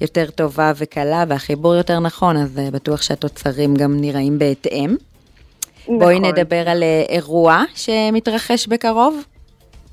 יותר 0.00 0.30
טובה 0.30 0.72
וקלה 0.76 1.24
והחיבור 1.28 1.74
יותר 1.74 1.98
נכון, 1.98 2.36
אז 2.36 2.60
בטוח 2.72 3.02
שהתוצרים 3.02 3.74
גם 3.74 4.00
נראים 4.00 4.38
בהתאם. 4.38 4.96
נכון. 5.82 5.98
בואי 5.98 6.20
נדבר 6.20 6.68
על 6.68 6.82
אירוע 7.08 7.62
שמתרחש 7.74 8.66
בקרוב. 8.66 9.22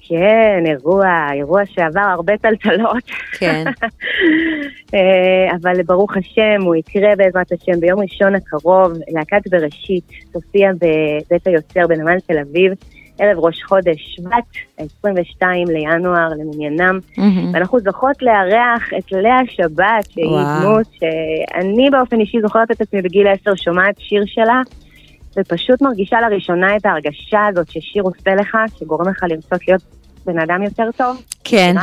כן, 0.10 0.64
אירוע, 0.66 1.28
אירוע 1.34 1.66
שעבר 1.66 2.02
הרבה 2.02 2.38
טלטלות. 2.38 3.04
כן. 3.40 3.64
אה, 4.94 5.56
אבל 5.62 5.84
ברוך 5.84 6.18
השם, 6.18 6.62
הוא 6.66 6.76
יקרה 6.76 7.16
בעזרת 7.18 7.52
השם 7.52 7.80
ביום 7.80 8.00
ראשון 8.00 8.36
הקרוב, 8.36 8.94
להקת 9.08 9.48
בראשית, 9.52 10.04
תופיע 10.34 10.72
בבית 10.74 11.48
היוצר 11.48 11.88
בנמל 11.88 12.20
תל 12.20 12.40
אביב, 12.40 12.74
ערב 13.20 13.40
ראש 13.40 13.64
חודש 13.64 14.16
שבט, 14.16 14.80
ה-22 14.80 15.46
לינואר 15.68 16.30
למניינם, 16.30 17.00
mm-hmm. 17.00 17.22
ואנחנו 17.54 17.80
זוכות 17.80 18.22
לארח 18.22 18.90
את 18.98 19.12
לאה 19.12 19.42
שבת, 19.48 20.12
שהיא. 20.12 20.26
דמות 20.62 20.88
שאני 21.00 21.90
באופן 21.92 22.20
אישי 22.20 22.42
זוכרת 22.42 22.72
את 22.72 22.82
עצמי 22.82 23.02
בגיל 23.02 23.28
10 23.28 23.56
שומעת 23.56 23.96
שיר 24.00 24.24
שלה. 24.26 24.62
ופשוט 25.38 25.82
מרגישה 25.82 26.22
לראשונה 26.22 26.76
את 26.76 26.86
ההרגשה 26.86 27.48
הזאת 27.50 27.70
ששיר 27.70 28.04
עושה 28.04 28.36
לך, 28.36 28.58
שגורם 28.80 29.10
לך 29.10 29.24
לרצות 29.30 29.68
להיות 29.68 29.82
בן 30.28 30.40
אדם 30.40 30.64
יותר 30.64 30.90
טוב. 30.98 31.24
כן? 31.44 31.76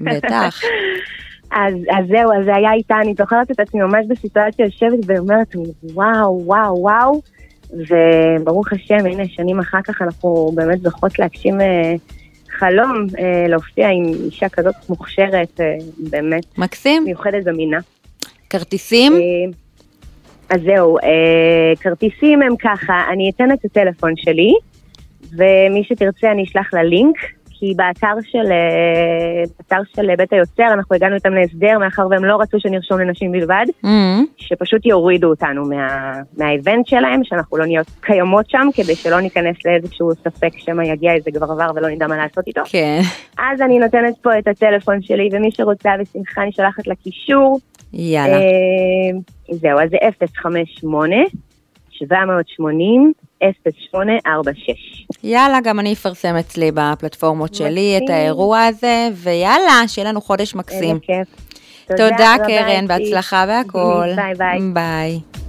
בטח. 0.00 0.60
אז, 1.52 1.74
אז 1.74 2.06
זהו, 2.08 2.32
אז 2.32 2.44
זה 2.44 2.54
היה 2.54 2.72
איתה, 2.72 2.94
אני 3.00 3.14
זוכרת 3.18 3.50
את 3.50 3.60
עצמי 3.60 3.80
ממש 3.80 4.06
בסיטואציה 4.08 4.64
יושבת 4.64 4.98
ואומרת, 5.06 5.56
וואו, 5.82 6.42
וואו, 6.44 6.76
וואו, 6.82 7.22
וברוך 7.70 8.72
השם, 8.72 9.06
הנה, 9.06 9.22
שנים 9.28 9.60
אחר 9.60 9.78
כך 9.84 10.02
אנחנו 10.02 10.52
באמת 10.54 10.80
זוכות 10.80 11.18
להגשים 11.18 11.60
אה, 11.60 11.94
חלום, 12.50 13.06
אה, 13.18 13.48
להופיע 13.48 13.88
עם 13.88 14.04
אישה 14.24 14.48
כזאת 14.48 14.74
מוכשרת, 14.88 15.60
אה, 15.60 15.74
באמת. 16.10 16.58
מקסים. 16.58 17.04
מיוחדת 17.04 17.44
במינה. 17.44 17.78
כרטיסים? 18.50 19.12
אה, 19.12 19.18
אז 20.50 20.60
זהו, 20.62 20.98
אה, 20.98 21.72
כרטיסים 21.80 22.42
הם 22.42 22.56
ככה, 22.56 23.04
אני 23.12 23.30
אתן 23.30 23.52
את 23.52 23.64
הטלפון 23.64 24.12
שלי, 24.16 24.54
ומי 25.32 25.84
שתרצה 25.84 26.32
אני 26.32 26.44
אשלח 26.44 26.74
לה 26.74 26.82
לינק, 26.82 27.16
כי 27.62 27.74
באתר 27.76 28.14
של, 28.22 28.52
אה, 28.52 29.42
באתר 29.58 29.82
של 29.96 30.16
בית 30.16 30.32
היוצר 30.32 30.72
אנחנו 30.72 30.96
הגענו 30.96 31.14
איתם 31.14 31.32
להסדר, 31.32 31.78
מאחר 31.78 32.06
והם 32.10 32.24
לא 32.24 32.36
רצו 32.40 32.60
שנרשום 32.60 33.00
לנשים 33.00 33.32
בלבד, 33.32 33.66
mm-hmm. 33.84 34.26
שפשוט 34.36 34.86
יורידו 34.86 35.28
אותנו 35.28 35.64
מה, 35.64 36.12
מהאיבנט 36.36 36.86
שלהם, 36.86 37.24
שאנחנו 37.24 37.56
לא 37.56 37.66
נהיות 37.66 37.86
קיימות 38.00 38.50
שם, 38.50 38.68
כדי 38.74 38.94
שלא 38.94 39.20
ניכנס 39.20 39.56
לאיזשהו 39.64 40.14
ספק 40.14 40.50
שמא 40.56 40.82
יגיע 40.82 41.12
איזה 41.14 41.30
כבר 41.30 41.52
עבר 41.52 41.70
ולא 41.74 41.88
נדע 41.88 42.06
מה 42.06 42.16
לעשות 42.16 42.46
איתו. 42.46 42.60
כן. 42.64 43.00
אז 43.38 43.60
אני 43.60 43.78
נותנת 43.78 44.14
פה 44.22 44.38
את 44.38 44.48
הטלפון 44.48 45.02
שלי, 45.02 45.28
ומי 45.32 45.50
שרוצה 45.50 45.90
בשמחה 46.00 46.42
אני 46.42 46.52
שולחת 46.52 46.86
לה 46.86 46.94
קישור. 46.94 47.60
יאללה. 47.92 48.36
אה, 48.36 48.40
זהו, 49.50 49.78
אז 49.78 49.90
זה 49.90 49.96
058 50.34 51.16
780 51.90 53.12
0846. 53.42 55.06
יאללה, 55.24 55.60
גם 55.60 55.80
אני 55.80 55.92
אפרסם 55.92 56.36
אצלי 56.36 56.70
בפלטפורמות 56.74 57.54
שלי 57.54 57.98
את 58.04 58.10
האירוע 58.10 58.64
הזה, 58.64 59.08
ויאללה, 59.14 59.82
שיהיה 59.86 60.08
לנו 60.08 60.20
חודש 60.20 60.54
מקסים. 60.54 60.98
כיף. 60.98 61.28
תודה, 61.96 62.34
קרן, 62.46 62.86
בהצלחה 62.88 63.44
והכל. 63.48 64.08
ביי 64.16 64.34
ביי. 64.34 64.58
ביי. 64.72 65.41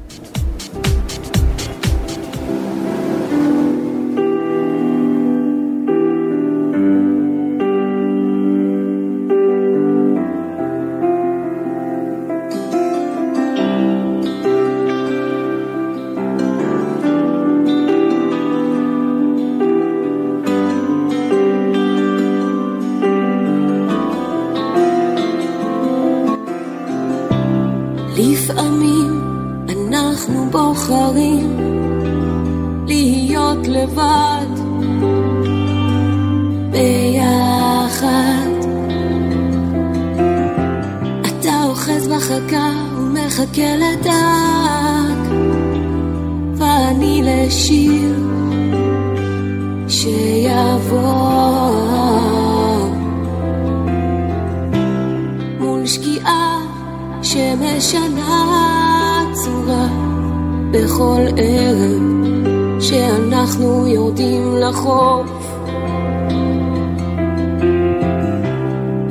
לחוף. 64.84 65.62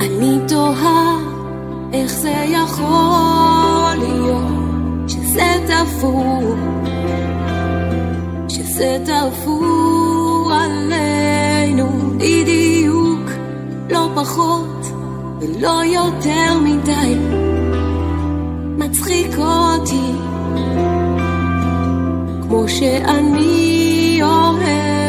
אני 0.01 0.39
תוהה 0.49 1.19
איך 1.93 2.13
זה 2.13 2.45
יכול 2.49 3.97
להיות 3.99 5.09
שזה 5.09 5.53
תפור, 5.67 6.55
שזה 8.49 8.99
תפור 9.05 10.53
עלינו 10.53 11.89
בדיוק, 12.17 13.31
לא 13.91 14.09
פחות 14.15 14.87
ולא 15.41 15.85
יותר 15.85 16.59
מדי. 16.65 17.17
מצחיק 18.79 19.39
אותי 19.39 20.13
כמו 22.43 22.69
שאני 22.69 24.21
אוהב 24.23 25.02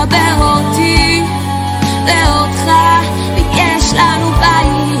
מחבר 0.00 0.34
אותי 0.40 1.22
ואותך, 2.06 2.70
ויש 3.34 3.92
לנו 3.94 4.30
בית 4.30 5.00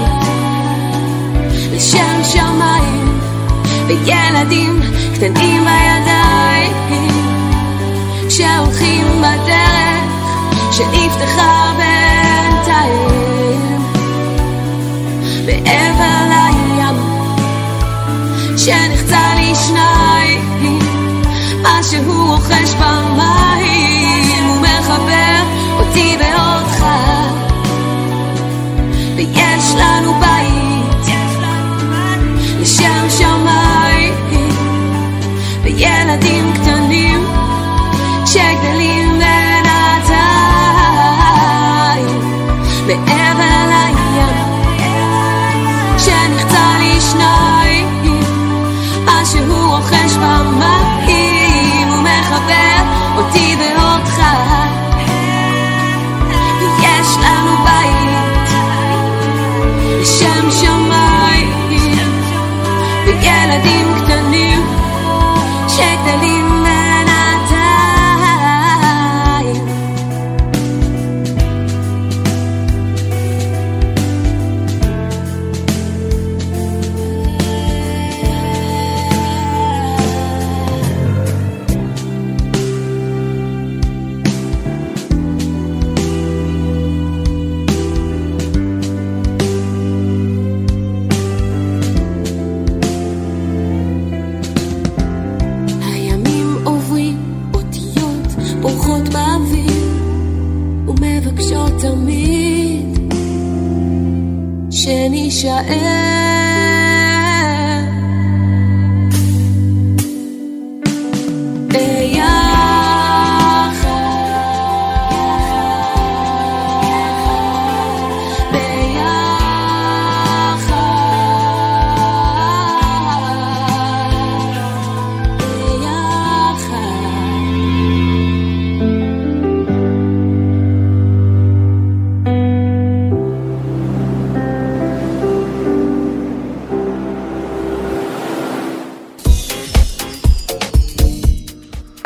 לשם 1.72 2.24
שמיים, 2.24 3.20
וילדים 3.86 4.80
קטנים 5.14 5.64
בידיים, 5.64 7.08
שהולכים 8.28 9.06
בדרך 9.18 10.00
שנפתחה 10.72 11.72
בינתיים, 11.76 13.20
מעבר 15.46 15.89
שהוא 21.90 22.30
רוכש 22.30 22.74
במים, 22.74 24.44
הוא 24.48 24.60
מחבר 24.60 25.42
אותי 25.78 26.16
ואותך. 26.20 26.84
ויש 29.16 29.74
לנו 29.78 30.14
בית, 30.14 31.06
לשם 32.60 33.06
שמיים, 33.18 34.14
וילדים 35.62 36.52
קטנים 36.54 37.26
שגדלים 38.26 39.18
בינתיים, 39.18 40.20
מעבר 42.86 43.66
לים, 43.68 43.96
שנחצה 45.98 46.78
לי 46.78 47.00
שניים, 47.00 47.86
אז 49.08 49.32
שהוא 49.32 49.76
רוכש 49.76 50.16
במים. 50.16 50.89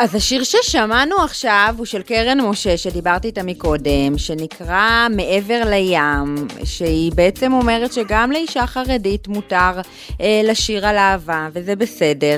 אז 0.05 0.15
השיר 0.15 0.43
ששמענו 0.43 1.15
עכשיו 1.23 1.75
הוא 1.77 1.85
של 1.85 2.01
קרן 2.01 2.41
משה, 2.41 2.77
שדיברתי 2.77 3.27
איתה 3.27 3.43
מקודם, 3.43 4.17
שנקרא 4.17 5.07
מעבר 5.15 5.61
לים, 5.65 6.47
שהיא 6.63 7.11
בעצם 7.15 7.53
אומרת 7.53 7.93
שגם 7.93 8.31
לאישה 8.31 8.67
חרדית 8.67 9.27
מותר 9.27 9.81
אה, 10.21 10.41
לשיר 10.43 10.87
על 10.87 10.97
אהבה, 10.97 11.47
וזה 11.53 11.75
בסדר. 11.75 12.37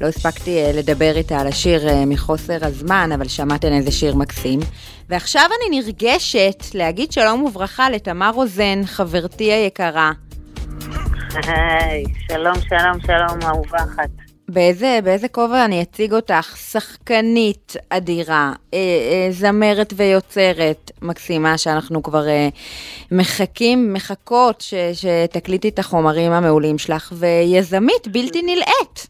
לא 0.00 0.06
הספקתי 0.06 0.58
אה, 0.58 0.70
לדבר 0.74 1.16
איתה 1.16 1.40
על 1.40 1.46
השיר 1.46 1.88
אה, 1.88 2.06
מחוסר 2.06 2.58
הזמן, 2.66 3.10
אבל 3.14 3.28
שמעתם 3.28 3.72
איזה 3.72 3.92
שיר 3.92 4.14
מקסים. 4.14 4.60
ועכשיו 5.08 5.50
אני 5.58 5.80
נרגשת 5.80 6.64
להגיד 6.74 7.12
שלום 7.12 7.42
וברכה 7.42 7.90
לתמר 7.90 8.30
רוזן, 8.30 8.80
חברתי 8.84 9.52
היקרה. 9.52 10.12
היי, 11.46 12.04
שלום, 12.28 12.56
שלום, 12.68 13.00
שלום, 13.06 13.42
אהובה 13.42 13.78
אחת. 13.78 14.23
באיזה, 14.48 14.98
באיזה 15.04 15.28
כובע 15.28 15.64
אני 15.64 15.82
אציג 15.82 16.12
אותך? 16.12 16.56
שחקנית 16.56 17.76
אדירה, 17.88 18.52
אה, 18.74 18.78
אה, 18.78 19.28
זמרת 19.30 19.92
ויוצרת 19.96 20.90
מקסימה 21.02 21.58
שאנחנו 21.58 22.02
כבר 22.02 22.28
אה, 22.28 22.48
מחכים, 23.10 23.92
מחכות 23.92 24.60
ש, 24.60 24.74
שתקליטי 24.92 25.68
את 25.68 25.78
החומרים 25.78 26.32
המעולים 26.32 26.78
שלך, 26.78 27.12
ויזמית 27.16 28.08
בלתי 28.08 28.42
נלאית. 28.42 29.06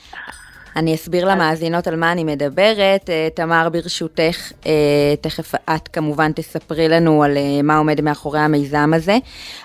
אני 0.77 0.95
אסביר 0.95 1.25
למאזינות 1.25 1.87
על 1.87 1.97
מה 1.97 2.13
אני 2.13 2.25
מדברת. 2.25 3.11
אה, 3.11 3.29
תמר, 3.35 3.69
ברשותך, 3.69 4.53
אה, 4.67 4.73
תכף 5.21 5.55
את 5.55 5.89
כמובן 5.89 6.33
תספרי 6.33 6.89
לנו 6.89 7.23
על 7.23 7.37
אה, 7.37 7.63
מה 7.63 7.79
עומד 7.79 8.01
מאחורי 8.01 8.41
המיזם 8.41 8.91
הזה, 8.95 9.19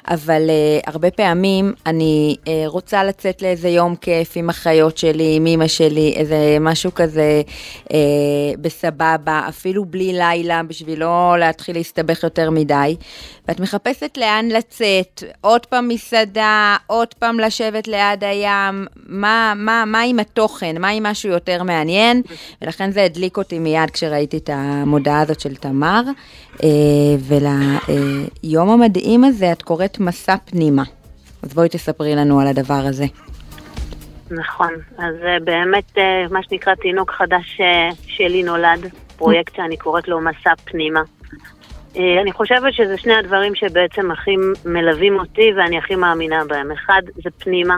אבל 0.08 0.42
הרבה 0.86 1.12
פעמים 1.12 1.74
אני 1.86 2.36
רוצה 2.66 3.04
לצאת 3.04 3.42
לאיזה 3.42 3.70
יום 3.70 3.96
כיף 3.96 4.32
עם 4.36 4.50
החיות 4.50 4.98
שלי, 4.98 5.34
עם 5.36 5.46
אמא 5.48 5.68
שלי, 5.68 6.14
איזה 6.18 6.58
משהו 6.62 6.92
כזה 6.96 7.42
בסבבה, 8.62 9.42
אפילו 9.50 9.86
בלי 9.86 10.14
לילה, 10.14 10.64
בשביל 10.64 11.00
לא 11.00 11.36
להתחיל 11.40 11.76
להסתבך 11.76 12.24
יותר 12.24 12.50
מדי. 12.50 12.96
ואת 13.48 13.60
מחפשת 13.60 14.18
לאן 14.18 14.50
לצאת, 14.50 15.24
עוד 15.42 15.66
פעם 15.66 15.88
מסעדה, 15.88 16.76
עוד 16.88 17.14
פעם 17.14 17.40
לשבת 17.40 17.88
ליד 17.88 18.24
הים, 18.24 18.88
מה, 19.06 19.54
מה, 19.56 19.84
מה 19.88 20.02
עם 20.02 20.20
התוכן, 20.20 20.82
מה 20.82 20.90
משהו 21.00 21.30
יותר 21.30 21.64
מעניין, 21.64 22.22
ולכן 22.62 22.92
זה 22.92 23.04
הדליק 23.04 23.38
אותי 23.38 23.60
מיד 23.60 23.90
כשראיתי 23.90 24.38
את 24.38 24.50
המודעה 24.54 25.22
הזאת 25.22 25.40
של 25.40 25.56
תמר, 25.56 26.02
אה, 26.64 26.70
וליום 27.20 28.70
המדהים 28.70 29.24
הזה 29.24 29.52
את 29.52 29.62
קוראת 29.62 30.00
מסע 30.00 30.36
פנימה. 30.46 30.84
אז 31.44 31.54
בואי 31.54 31.70
תספרי 31.70 32.16
לנו 32.16 32.40
על 32.40 32.48
הדבר 32.48 32.82
הזה. 32.86 33.06
נכון, 34.32 34.74
אז 34.98 35.16
אה, 35.26 35.38
באמת 35.44 35.98
אה, 35.98 36.26
מה 36.32 36.40
שנקרא 36.44 36.76
תינוק 36.76 37.12
חדש 37.12 37.62
שלי 38.08 38.44
נולד, 38.44 38.86
פרויקט 39.18 39.56
שאני 39.56 39.78
קוראת 39.78 40.08
לו 40.08 40.20
מסע 40.22 40.54
פנימה. 40.66 41.02
אה, 41.98 42.22
אני 42.22 42.32
חושבת 42.32 42.74
שזה 42.74 42.98
שני 42.98 43.16
הדברים 43.16 43.56
שבעצם 43.56 44.12
הכי 44.12 44.36
מלווים 44.66 45.20
אותי 45.20 45.52
ואני 45.58 45.78
הכי 45.78 45.96
מאמינה 45.96 46.46
בהם. 46.46 46.72
אחד, 46.72 47.02
זה 47.16 47.30
פנימה, 47.40 47.78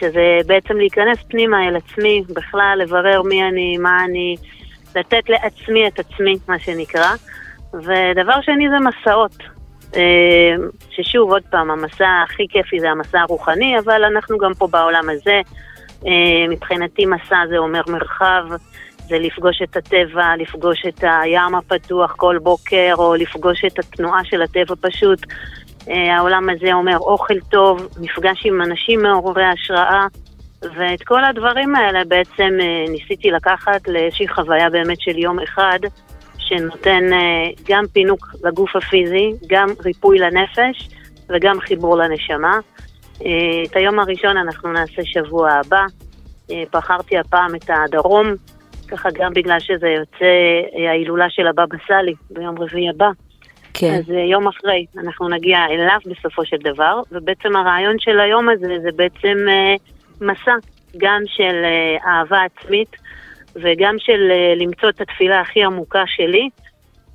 שזה 0.00 0.38
בעצם 0.46 0.76
להיכנס 0.76 1.18
פנימה 1.28 1.68
אל 1.68 1.76
עצמי, 1.76 2.22
בכלל 2.28 2.78
לברר 2.82 3.22
מי 3.22 3.42
אני, 3.42 3.78
מה 3.78 4.04
אני, 4.04 4.36
לתת 4.96 5.28
לעצמי 5.28 5.88
את 5.88 5.98
עצמי, 5.98 6.36
מה 6.48 6.58
שנקרא. 6.58 7.14
ודבר 7.74 8.40
שני 8.42 8.68
זה 8.70 8.76
מסעות. 8.88 9.36
אה, 9.96 10.54
ששוב, 10.90 11.30
עוד 11.30 11.42
פעם, 11.50 11.70
המסע 11.70 12.22
הכי 12.24 12.46
כיפי 12.48 12.80
זה 12.80 12.90
המסע 12.90 13.20
הרוחני, 13.20 13.78
אבל 13.78 14.04
אנחנו 14.04 14.38
גם 14.38 14.54
פה 14.54 14.66
בעולם 14.66 15.04
הזה. 15.10 15.40
אה, 16.06 16.48
מבחינתי 16.48 17.06
מסע 17.06 17.38
זה 17.48 17.58
אומר 17.58 17.82
מרחב, 17.88 18.44
זה 19.08 19.18
לפגוש 19.18 19.62
את 19.62 19.76
הטבע, 19.76 20.36
לפגוש 20.36 20.82
את 20.88 21.04
הים 21.22 21.54
הפתוח 21.54 22.14
כל 22.16 22.38
בוקר, 22.42 22.94
או 22.98 23.14
לפגוש 23.14 23.64
את 23.64 23.78
התנועה 23.78 24.24
של 24.24 24.42
הטבע 24.42 24.74
פשוט. 24.80 25.18
אה, 25.90 26.16
העולם 26.16 26.48
הזה 26.50 26.72
אומר 26.72 26.98
אוכל 26.98 27.40
טוב, 27.50 27.88
מפגש 28.00 28.46
עם 28.46 28.62
אנשים 28.62 29.02
מעוררי 29.02 29.44
השראה, 29.44 30.06
ואת 30.62 31.02
כל 31.02 31.24
הדברים 31.24 31.74
האלה 31.74 32.04
בעצם 32.04 32.58
אה, 32.60 32.84
ניסיתי 32.88 33.30
לקחת 33.30 33.88
לאיזושהי 33.88 34.28
חוויה 34.28 34.70
באמת 34.70 35.00
של 35.00 35.18
יום 35.18 35.40
אחד, 35.40 35.78
שנותן 36.38 37.12
אה, 37.12 37.50
גם 37.68 37.84
פינוק 37.92 38.26
לגוף 38.44 38.76
הפיזי, 38.76 39.32
גם 39.46 39.68
ריפוי 39.84 40.18
לנפש 40.18 40.88
וגם 41.28 41.60
חיבור 41.60 41.96
לנשמה. 41.96 42.58
את 43.66 43.76
היום 43.76 43.98
הראשון 43.98 44.36
אנחנו 44.36 44.72
נעשה 44.72 45.02
שבוע 45.04 45.50
הבא. 45.52 45.84
בחרתי 46.72 47.18
הפעם 47.18 47.54
את 47.54 47.70
הדרום, 47.70 48.34
ככה 48.88 49.08
גם 49.14 49.32
בגלל 49.34 49.60
שזה 49.60 49.88
יוצא 49.88 50.24
ההילולה 50.88 51.26
של 51.30 51.46
הבבא 51.46 51.76
סאלי 51.88 52.14
ביום 52.30 52.58
רביעי 52.58 52.88
הבא. 52.88 53.10
כן. 53.74 53.94
אז 53.94 54.10
אה, 54.10 54.20
יום 54.20 54.48
אחרי, 54.48 54.86
אנחנו 54.98 55.28
נגיע 55.28 55.58
אליו 55.70 55.98
בסופו 56.06 56.46
של 56.46 56.56
דבר, 56.56 57.00
ובעצם 57.12 57.56
הרעיון 57.56 57.96
של 57.98 58.20
היום 58.20 58.48
הזה 58.48 58.78
זה 58.82 58.88
בעצם 58.96 59.36
אה, 59.48 59.74
מסע, 60.20 60.54
גם 60.96 61.22
של 61.26 61.64
אהבה 62.06 62.38
עצמית 62.42 62.96
וגם 63.56 63.94
של 63.98 64.32
למצוא 64.56 64.88
את 64.88 65.00
התפילה 65.00 65.40
הכי 65.40 65.64
עמוקה 65.64 66.02
שלי, 66.06 66.48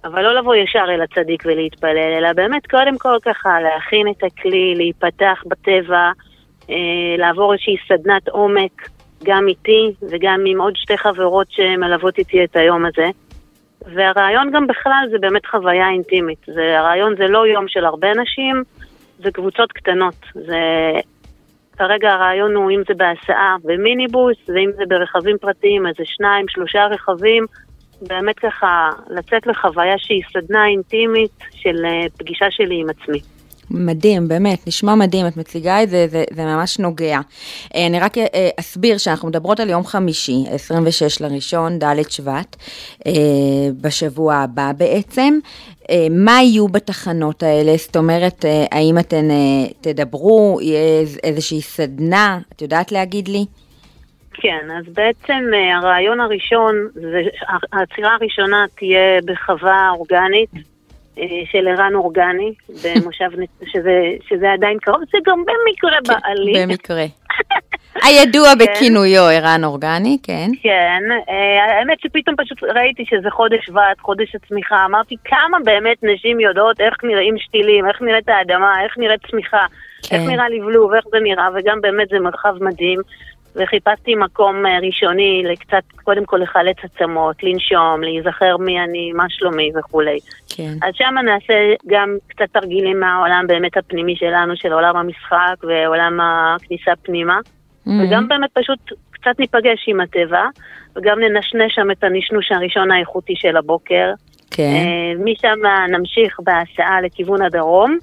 אבל 0.03 0.21
לא 0.21 0.35
לבוא 0.35 0.55
ישר 0.55 0.85
אל 0.89 1.01
הצדיק 1.01 1.43
ולהתפלל, 1.45 2.13
אלא 2.17 2.33
באמת 2.33 2.67
קודם 2.67 2.97
כל 2.97 3.17
ככה 3.21 3.61
להכין 3.61 4.07
את 4.07 4.23
הכלי, 4.23 4.75
להיפתח 4.75 5.43
בטבע, 5.45 6.11
לעבור 7.17 7.53
איזושהי 7.53 7.75
סדנת 7.87 8.27
עומק. 8.29 8.89
גם 9.25 9.47
איתי 9.47 9.93
וגם 10.11 10.43
עם 10.47 10.61
עוד 10.61 10.73
שתי 10.75 10.97
חברות 10.97 11.47
שמלוות 11.49 12.17
איתי 12.17 12.43
את 12.43 12.55
היום 12.55 12.85
הזה. 12.85 13.09
והרעיון 13.93 14.51
גם 14.51 14.67
בכלל 14.67 15.07
זה 15.11 15.17
באמת 15.19 15.45
חוויה 15.45 15.89
אינטימית. 15.89 16.39
זה, 16.47 16.79
הרעיון 16.79 17.15
זה 17.15 17.27
לא 17.27 17.47
יום 17.47 17.67
של 17.67 17.85
הרבה 17.85 18.07
נשים, 18.13 18.63
זה 19.19 19.31
קבוצות 19.31 19.71
קטנות. 19.71 20.25
זה... 20.33 20.91
כרגע 21.77 22.09
הרעיון 22.09 22.55
הוא 22.55 22.71
אם 22.71 22.81
זה 22.87 22.93
בהסעה 22.93 23.55
במיניבוס, 23.63 24.37
ואם 24.47 24.71
זה 24.75 24.83
ברכבים 24.87 25.37
פרטיים, 25.37 25.87
איזה 25.87 26.03
שניים, 26.05 26.45
שלושה 26.47 26.85
רכבים, 26.85 27.45
באמת 28.01 28.39
ככה 28.39 28.89
לצאת 29.09 29.47
לחוויה 29.47 29.97
שהיא 29.97 30.23
סדנה 30.33 30.65
אינטימית 30.67 31.39
של 31.51 31.85
אה, 31.85 32.05
פגישה 32.17 32.45
שלי 32.51 32.81
עם 32.81 32.89
עצמי. 32.89 33.34
מדהים, 33.71 34.27
באמת, 34.27 34.67
נשמע 34.67 34.95
מדהים, 34.95 35.27
את 35.27 35.37
מציגה 35.37 35.83
את 35.83 35.89
זה, 35.89 36.07
זה, 36.07 36.23
זה 36.33 36.45
ממש 36.45 36.79
נוגע. 36.79 37.19
אה, 37.75 37.87
אני 37.87 37.99
רק 37.99 38.17
אה, 38.17 38.49
אסביר 38.59 38.97
שאנחנו 38.97 39.27
מדברות 39.27 39.59
על 39.59 39.69
יום 39.69 39.83
חמישי, 39.83 40.43
26 40.49 41.21
לראשון, 41.21 41.79
ד' 41.79 42.09
שבט, 42.09 42.55
אה, 43.07 43.11
בשבוע 43.81 44.35
הבא 44.35 44.71
בעצם. 44.77 45.39
מה 46.11 46.41
יהיו 46.41 46.67
בתחנות 46.67 47.43
האלה? 47.43 47.77
זאת 47.77 47.95
אומרת, 47.95 48.45
האם 48.71 48.99
אתן 48.99 49.27
תדברו, 49.81 50.59
יהיה 50.61 51.03
איזושהי 51.23 51.61
סדנה, 51.61 52.39
את 52.55 52.61
יודעת 52.61 52.91
להגיד 52.91 53.27
לי? 53.27 53.45
כן, 54.33 54.67
אז 54.79 54.93
בעצם 54.93 55.43
הרעיון 55.75 56.19
הראשון, 56.19 56.75
זה, 56.93 57.21
העצירה 57.73 58.15
הראשונה 58.21 58.65
תהיה 58.77 59.21
בחווה 59.25 59.89
אורגנית. 59.89 60.74
אה, 61.17 61.25
של 61.51 61.67
ערן 61.67 61.95
אורגני, 61.95 62.53
במושב, 62.69 63.29
שזה, 63.71 64.01
שזה 64.29 64.51
עדיין 64.53 64.77
קרוב, 64.79 65.01
זה 65.11 65.17
גם 65.25 65.39
במקרה 65.39 65.99
כן, 66.05 66.13
בעלי. 66.13 66.65
במקרה. 66.65 67.05
הידוע 68.05 68.49
כן. 68.49 68.65
בכינויו 68.65 69.23
ערן 69.23 69.63
אורגני, 69.63 70.17
כן. 70.23 70.49
כן, 70.63 71.03
אה, 71.29 71.77
האמת 71.79 71.99
שפתאום 71.99 72.35
פשוט 72.35 72.63
ראיתי 72.63 73.03
שזה 73.05 73.29
חודש 73.29 73.65
שבט, 73.65 73.99
חודש 74.01 74.35
הצמיחה, 74.35 74.85
אמרתי 74.85 75.15
כמה 75.25 75.57
באמת 75.63 75.97
נשים 76.03 76.39
יודעות 76.39 76.81
איך 76.81 76.93
נראים 77.03 77.35
שתילים, 77.37 77.87
איך 77.87 78.01
נראית 78.01 78.29
האדמה, 78.29 78.83
איך 78.83 78.97
נראית 78.97 79.21
צמיחה, 79.31 79.65
כן. 80.03 80.15
איך 80.15 80.29
נראה 80.29 80.49
לבלוב, 80.49 80.93
איך 80.93 81.05
זה 81.11 81.17
נראה, 81.23 81.47
וגם 81.55 81.81
באמת 81.81 82.09
זה 82.09 82.19
מרחב 82.19 82.63
מדהים. 82.63 82.99
וחיפשתי 83.55 84.15
מקום 84.15 84.65
אה, 84.65 84.79
ראשוני 84.79 85.43
לקצת, 85.45 85.83
קודם 86.03 86.25
כל 86.25 86.37
לחלץ 86.37 86.77
עצמות, 86.83 87.43
לנשום, 87.43 88.01
להיזכר 88.03 88.57
מי 88.57 88.79
אני, 88.79 89.11
מה 89.11 89.25
שלומי 89.29 89.71
וכולי. 89.79 90.17
כן. 90.49 90.73
אז 90.87 90.93
שם 90.93 91.15
נעשה 91.25 91.53
גם 91.87 92.15
קצת 92.27 92.45
תרגילים 92.51 92.99
מהעולם 92.99 93.45
באמת 93.47 93.77
הפנימי 93.77 94.15
שלנו, 94.15 94.55
של 94.55 94.73
עולם 94.73 94.97
המשחק 94.97 95.55
ועולם 95.63 96.19
הכניסה 96.21 96.91
פנימה, 97.01 97.39
mm-hmm. 97.39 97.89
וגם 98.03 98.27
באמת 98.27 98.49
פשוט 98.53 98.79
קצת 99.11 99.39
ניפגש 99.39 99.85
עם 99.87 100.01
הטבע, 100.01 100.43
וגם 100.95 101.19
ננשנש 101.19 101.75
שם 101.75 101.91
את 101.91 102.03
הנשנוש 102.03 102.51
הראשון 102.51 102.91
האיכותי 102.91 103.33
של 103.35 103.57
הבוקר. 103.57 104.11
כן. 104.51 104.63
אה, 104.63 105.23
משם 105.23 105.59
נמשיך 105.89 106.39
בהסעה 106.39 107.01
לכיוון 107.01 107.41
הדרום, 107.41 107.97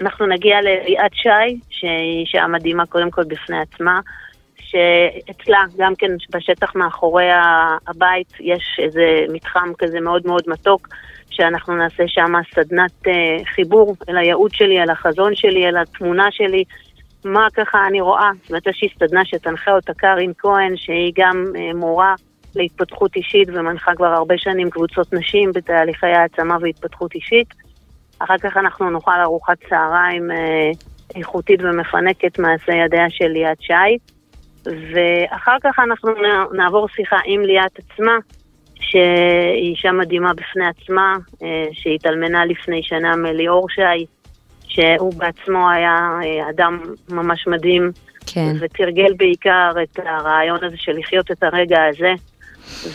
ואנחנו 0.00 0.26
נגיע 0.26 0.60
לליאת 0.60 1.14
שי, 1.14 1.60
שהיא 1.70 2.20
אישה 2.20 2.46
מדהימה 2.46 2.86
קודם 2.86 3.10
כל 3.10 3.24
בפני 3.24 3.58
עצמה, 3.60 4.00
שאצלה 4.60 5.64
גם 5.76 5.94
כן 5.94 6.10
בשטח 6.30 6.74
מאחורי 6.74 7.28
הבית 7.86 8.32
יש 8.40 8.80
איזה 8.82 9.24
מתחם 9.32 9.72
כזה 9.78 10.00
מאוד 10.00 10.26
מאוד 10.26 10.42
מתוק, 10.46 10.88
שאנחנו 11.30 11.76
נעשה 11.76 12.04
שם 12.06 12.32
סדנת 12.54 13.06
uh, 13.06 13.10
חיבור 13.54 13.96
אל 14.08 14.16
הייעוד 14.16 14.50
שלי, 14.54 14.82
אל 14.82 14.90
החזון 14.90 15.34
שלי, 15.34 15.68
אל 15.68 15.76
התמונה 15.76 16.26
שלי, 16.30 16.64
מה 17.24 17.46
ככה 17.54 17.86
אני 17.86 18.00
רואה. 18.00 18.30
זאת 18.42 18.50
אומרת, 18.50 18.66
יש 18.66 18.82
לי 18.82 18.88
סדנה 18.98 19.24
שתנחה 19.24 19.72
אותה 19.72 19.94
קארין 19.94 20.32
כהן, 20.38 20.76
שהיא 20.76 21.12
גם 21.16 21.44
uh, 21.54 21.76
מורה 21.76 22.14
להתפתחות 22.54 23.16
אישית 23.16 23.48
ומנחה 23.48 23.94
כבר 23.94 24.06
הרבה 24.06 24.38
שנים 24.38 24.70
קבוצות 24.70 25.12
נשים 25.12 25.52
בתהליכי 25.52 26.06
העצמה 26.06 26.56
והתפתחות 26.60 27.14
אישית. 27.14 27.54
אחר 28.20 28.38
כך 28.38 28.56
אנחנו 28.56 28.90
נאכל 28.90 29.20
ארוחת 29.24 29.56
צהריים 29.68 30.30
אה, 30.30 30.70
איכותית 31.14 31.60
ומפנקת 31.62 32.38
מעשה 32.38 32.72
ידיה 32.72 33.10
של 33.10 33.28
ליאת 33.28 33.60
שי, 33.62 33.98
ואחר 34.64 35.56
כך 35.62 35.78
אנחנו 35.78 36.10
נעבור 36.52 36.88
שיחה 36.88 37.16
עם 37.24 37.42
ליאת 37.42 37.78
עצמה, 37.78 38.18
שהיא 38.80 39.70
אישה 39.70 39.92
מדהימה 39.92 40.34
בפני 40.34 40.66
עצמה, 40.66 41.16
אה, 41.42 41.66
שהתאלמנה 41.72 42.44
לפני 42.44 42.82
שנה 42.82 43.16
מליאור 43.16 43.66
שי, 43.70 44.06
שהוא 44.68 45.14
בעצמו 45.14 45.70
היה 45.70 46.18
אה, 46.22 46.50
אדם 46.50 46.80
ממש 47.10 47.46
מדהים, 47.46 47.90
כן. 48.26 48.52
ותרגל 48.60 49.14
בעיקר 49.16 49.70
את 49.82 49.98
הרעיון 49.98 50.64
הזה 50.64 50.76
של 50.76 50.92
לחיות 50.98 51.30
את 51.30 51.42
הרגע 51.42 51.78
הזה. 51.84 52.12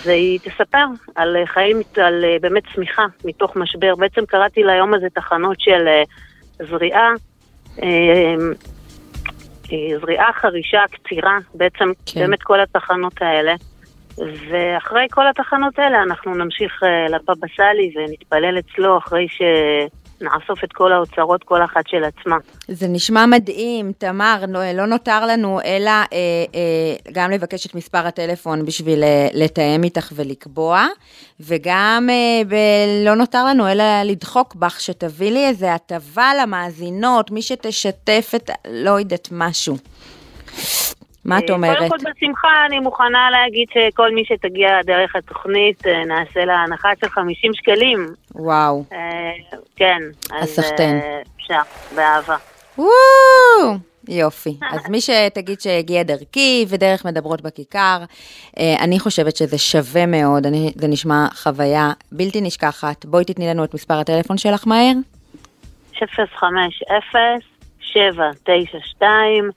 והיא 0.04 0.40
תספר 0.40 0.86
על 1.16 1.36
חיים, 1.46 1.82
על 1.98 2.26
אה, 2.26 2.38
באמת 2.42 2.64
צמיחה 2.76 3.06
מתוך 3.26 3.56
משבר. 3.56 3.96
בעצם 3.96 4.26
קראתי 4.26 4.64
ליום 4.64 4.94
הזה 4.94 5.08
תחנות 5.14 5.60
של 5.60 5.88
אה, 5.88 6.04
זריעה, 6.70 7.12
אה, 7.84 8.36
זריעה, 10.02 10.34
חרישה, 10.34 10.82
קצירה, 10.92 11.38
בעצם 11.54 11.92
כן. 12.06 12.20
באמת 12.20 12.44
כל 12.44 12.60
התחנות 12.60 13.22
האלה. 13.22 13.56
ואחרי 14.50 15.08
כל 15.12 15.28
התחנות 15.28 15.80
האלה 15.80 16.04
אנחנו 16.04 16.36
נמשיך 16.36 16.84
לבבא 17.10 17.48
סאלי 17.58 17.94
ונתפלל 17.96 18.60
אצלו 18.60 18.98
אחרי 18.98 19.28
ש... 19.30 19.42
נאסוף 20.22 20.64
את 20.64 20.74
כל 20.74 20.94
האוצרות, 20.94 21.44
כל 21.44 21.64
אחת 21.64 21.88
של 21.88 22.04
עצמה. 22.04 22.38
זה 22.68 22.88
נשמע 22.88 23.26
מדהים, 23.26 23.92
תמר, 23.98 24.44
לא, 24.48 24.72
לא 24.72 24.86
נותר 24.86 25.26
לנו 25.26 25.60
אלא 25.66 25.90
אה, 25.90 26.06
אה, 26.14 27.12
גם 27.12 27.32
לבקש 27.32 27.66
את 27.66 27.76
מספר 27.76 28.08
הטלפון 28.08 28.66
בשביל 28.66 29.04
אה, 29.04 29.28
לתאם 29.34 29.84
איתך 29.84 30.12
ולקבוע, 30.16 30.88
וגם 31.40 32.08
אה, 32.10 32.42
ב- 32.48 33.06
לא 33.06 33.16
נותר 33.16 33.46
לנו 33.46 33.68
אלא 33.68 33.84
לדחוק 34.06 34.56
בך 34.56 34.82
שתביא 34.82 35.32
לי 35.32 35.48
איזה 35.48 35.74
הטבה 35.74 36.32
למאזינות, 36.42 37.32
מי 37.32 37.42
שתשתף 37.42 38.32
את, 38.36 38.50
לא 38.70 39.00
יודעת, 39.00 39.28
משהו. 39.32 39.78
מה 41.26 41.40
את 41.40 41.50
אומרת? 41.50 41.78
קודם 41.78 41.90
כל 41.90 42.12
בשמחה 42.12 42.66
אני 42.66 42.80
מוכנה 42.80 43.30
להגיד 43.32 43.68
שכל 43.74 44.12
מי 44.12 44.26
שתגיע 44.26 44.70
דרך 44.86 45.16
התוכנית 45.16 45.88
אה, 45.88 46.06
נעשה 46.06 46.46
לה 46.46 46.54
הנחה 46.54 46.90
של 47.02 47.10
50 47.10 47.54
שקלים. 47.54 48.08
וואו. 48.36 48.84
אה, 48.94 49.32
כן. 49.76 49.98
אה, 50.32 50.44
אפשר, 51.38 51.62
באהבה. 51.96 52.36
וואו! 52.78 53.78
יופי. 54.08 54.58
אז 54.72 54.90
מי 54.90 55.02
שתגיד 55.02 55.62
שהגיע 55.62 56.04
דרכי 56.04 56.66
ודרך 56.70 57.06
מדברות 57.06 57.42
בכיכר, 57.42 57.98
אני 58.80 59.00
חושבת 59.00 59.36
שזה 59.36 59.58
שווה 59.58 60.06
מאוד, 60.06 60.46
אני, 60.46 60.72
זה 60.76 60.88
נשמע 60.88 61.28
חוויה 61.34 61.92
בלתי 62.12 62.42
נשכחת. 62.42 63.06
בואי 63.06 63.26
תתני 63.26 63.48
לנו 63.48 63.64
את 63.64 63.74
מספר 63.74 63.94
הטלפון 63.94 64.38
שלך 64.38 64.68
מהר. 64.68 64.94
050 65.94 67.40
792 67.80 69.50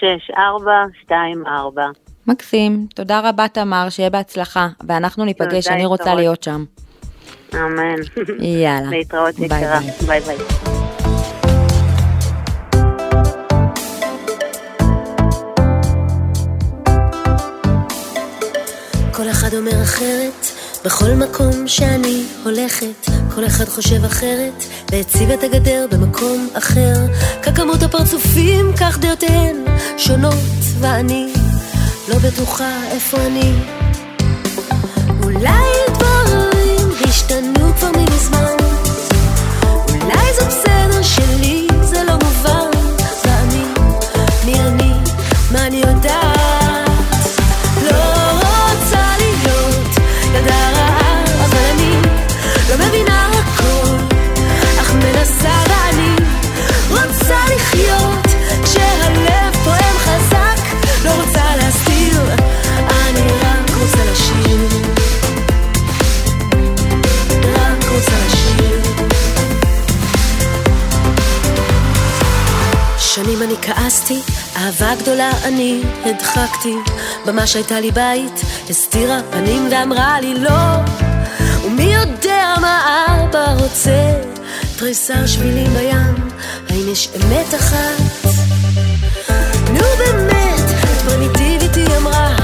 6424. 0.00 1.82
מקסים, 2.26 2.86
תודה 2.94 3.20
רבה 3.28 3.48
תמר, 3.48 3.88
שיהיה 3.90 4.10
בהצלחה, 4.10 4.68
ואנחנו 4.88 5.24
ניפגש, 5.24 5.68
אני 5.68 5.86
רוצה 5.86 6.14
להיות 6.14 6.42
שם. 6.42 6.64
אמן. 7.54 7.94
יאללה. 8.62 8.90
להתראות 8.90 9.38
יקרה, 9.38 9.78
ביי 10.06 10.20
ביי. 10.20 10.36
כל 19.12 19.30
אחד 19.30 19.54
אומר 19.54 19.82
אחרת, 19.82 20.53
בכל 20.84 21.10
מקום 21.10 21.68
שאני 21.68 22.22
הולכת, 22.44 23.10
כל 23.34 23.46
אחד 23.46 23.64
חושב 23.64 24.04
אחרת, 24.04 24.64
והציב 24.90 25.30
את 25.30 25.42
הגדר 25.42 25.86
במקום 25.90 26.48
אחר. 26.52 26.94
ככמות 27.42 27.82
הפרצופים, 27.82 28.72
כך 28.80 28.98
דעותיהן 28.98 29.56
שונות, 29.98 30.34
ואני 30.80 31.32
לא 32.08 32.18
בטוחה 32.18 32.84
איפה 32.90 33.16
אני. 33.26 33.83
גדולה 75.14 75.32
אני 75.44 75.82
הדחקתי, 76.04 76.74
במה 77.26 77.46
שהייתה 77.46 77.80
לי 77.80 77.90
בית, 77.90 78.40
הסתירה 78.70 79.20
פנים 79.30 79.68
ואמרה 79.70 80.20
לי 80.20 80.34
לא. 80.34 80.76
ומי 81.64 81.94
יודע 81.94 82.54
מה 82.60 83.06
אבא 83.06 83.54
רוצה? 83.62 84.12
תריסר 84.76 85.26
שבילים 85.26 85.74
בים, 85.74 86.28
האם 86.68 86.88
יש 86.92 87.08
אמת 87.16 87.54
אחת? 87.54 88.28
נו 89.72 89.84
באמת, 89.98 90.70
את 90.84 91.02
פרימיטיבית 91.08 91.90
אמרה 91.98 92.36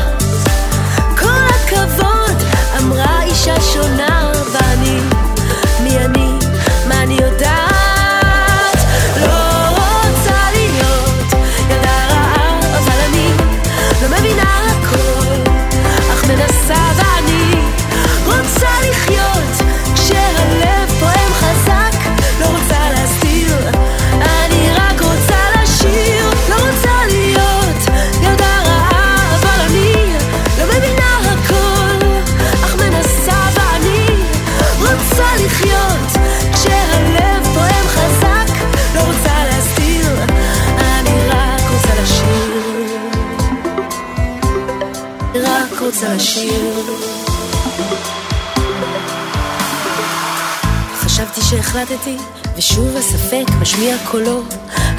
כל 1.19 1.47
הכבוד, 1.51 2.43
אמרה 2.79 3.23
אישה 3.23 3.61
שונה 3.61 4.33
ואני, 4.53 5.01
משמיע 53.91 54.11
קולו 54.11 54.43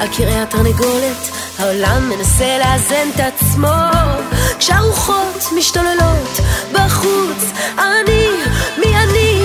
על 0.00 0.08
קרעי 0.16 0.40
התרנגולת, 0.40 1.30
העולם 1.58 2.08
מנסה 2.08 2.58
לאזן 2.58 3.08
את 3.14 3.20
עצמו. 3.20 3.68
כשהרוחות 4.58 5.44
משתוללות 5.56 6.40
בחוץ, 6.72 7.52
אני, 7.78 8.28
מי 8.78 8.96
אני, 8.96 9.42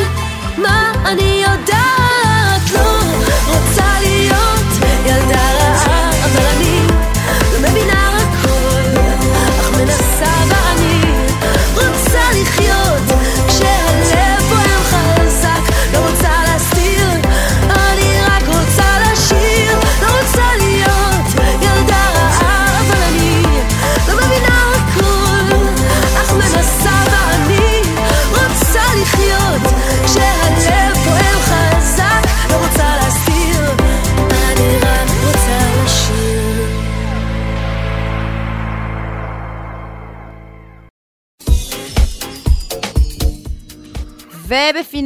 מה 0.57 0.91
אני 1.05 1.43
יודעת? 1.45 1.86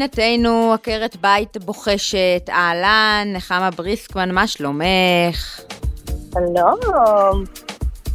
ובפינתנו 0.01 0.73
עקרת 0.73 1.15
בית 1.15 1.57
בוחשת, 1.57 2.49
אהלן, 2.49 3.27
נחמה 3.33 3.71
בריסקמן, 3.71 4.31
מה 4.31 4.47
שלומך? 4.47 5.61
שלום, 6.33 6.79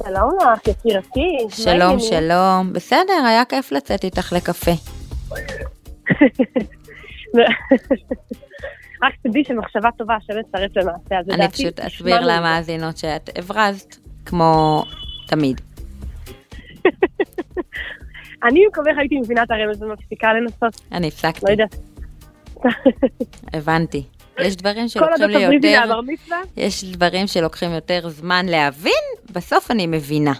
שלום 0.02 0.30
לך, 0.42 0.68
יקירתי. 0.68 1.36
שלום? 1.48 2.00
שלום. 2.00 2.72
בסדר, 2.72 3.24
היה 3.26 3.44
כיף 3.44 3.72
לצאת 3.72 4.04
איתך 4.04 4.32
לקפה. 4.32 4.70
רק 9.02 9.12
תדעי 9.22 9.44
שמחשבה 9.44 9.88
טובה 9.98 10.16
שווה 10.26 10.40
לצרף 10.40 10.76
למעשה, 10.76 11.18
אז 11.18 11.30
אני 11.30 11.48
פשוט 11.48 11.80
אסביר. 11.80 12.20
למאזינות 12.20 12.96
שאת 12.96 13.30
הברזת, 13.38 13.96
כמו 14.24 14.82
תמיד. 15.26 15.60
אני 18.44 18.64
במקומך 18.66 18.98
הייתי 18.98 19.18
מבינה 19.18 19.42
את 19.42 19.50
הרמז 19.50 19.82
ומפסיקה 19.82 20.32
לנסות, 20.32 20.80
אני 20.92 21.08
הפסקתי, 21.08 21.46
לא 21.46 21.50
יודעת. 21.50 21.76
הבנתי. 23.52 24.02
יש 24.40 24.56
דברים 24.56 24.88
שלוקחים 24.88 25.28
לי 25.30 25.42
יותר, 25.42 26.00
יש 26.56 26.84
דברים 26.84 27.26
שלוקחים 27.26 27.70
יותר 27.70 28.08
זמן 28.08 28.46
להבין, 28.48 29.02
בסוף 29.32 29.70
אני 29.70 29.86
מבינה. 29.86 30.32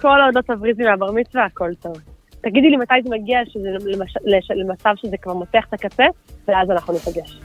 כל 0.00 0.08
עוד 0.26 0.34
לא 0.34 0.40
תבריזי 0.40 0.82
מהבר 0.82 1.12
מצווה, 1.12 1.44
הכל 1.44 1.70
טוב. 1.80 1.92
תגידי 2.40 2.70
לי 2.70 2.76
מתי 2.76 2.94
זה 3.04 3.10
מגיע 3.10 3.38
שזה 3.48 3.68
למש- 3.84 4.16
לש- 4.24 4.50
למצב 4.50 4.90
שזה 4.96 5.16
כבר 5.22 5.34
מותח 5.34 5.64
את 5.68 5.74
הקצה, 5.74 6.04
ואז 6.48 6.70
אנחנו 6.70 6.92
ניפגש. 6.92 7.40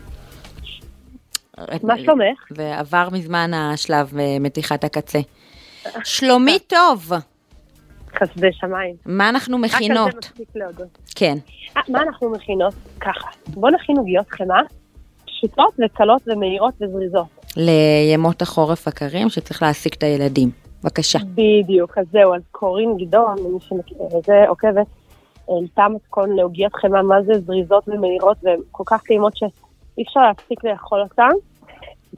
מה 1.84 1.98
שלומך? 1.98 2.40
ועבר 2.52 3.08
מזמן 3.12 3.52
השלב 3.54 4.18
אה, 4.20 4.38
מתיחת 4.40 4.84
הקצה. 4.84 5.20
שלומי 6.04 6.60
טוב, 6.68 7.12
חסדי 8.20 8.54
שמיים. 8.54 8.96
מה 9.06 9.30
אנחנו 9.30 9.58
רק 9.58 9.64
על 9.64 9.70
מכינות? 9.70 10.12
זה 10.12 10.18
מספיק 10.20 10.50
להודות. 10.56 10.98
כן. 11.16 11.38
אה, 11.78 11.82
מה 11.90 12.02
אנחנו 12.02 12.32
מכינות? 12.32 12.74
ככה. 13.00 13.30
בוא 13.48 13.70
נכין 13.70 13.98
עוגיות 13.98 14.30
חמאה, 14.30 14.62
פשוטות 15.26 15.74
וקלות 15.86 16.22
ומהירות 16.28 16.74
וזריזות. 16.82 17.28
לימות 17.58 18.42
החורף 18.42 18.88
הקרים 18.88 19.30
שצריך 19.30 19.62
להעסיק 19.62 19.94
את 19.94 20.04
הילדים. 20.04 20.52
בבקשה. 20.84 21.20
בדיוק, 21.36 21.98
אז 21.98 22.06
זהו, 22.12 22.36
אז 22.36 22.42
קורין 22.52 22.98
גדעון, 22.98 23.36
למי 23.40 23.60
שזה 23.60 24.44
עוקבת, 24.48 24.88
העלתה 25.48 25.88
מתכון 25.96 26.36
לעוגיות 26.36 26.76
חמאה, 26.76 27.02
מה 27.02 27.22
זה 27.22 27.34
זריזות 27.46 27.84
ומהירות, 27.88 28.38
והן 28.44 28.60
כל 28.72 28.84
כך 28.86 29.02
טעימות 29.04 29.38
שאי 29.38 30.04
אפשר 30.04 30.20
להפסיק 30.20 30.64
לאכול 30.64 31.02
אותן. 31.02 31.30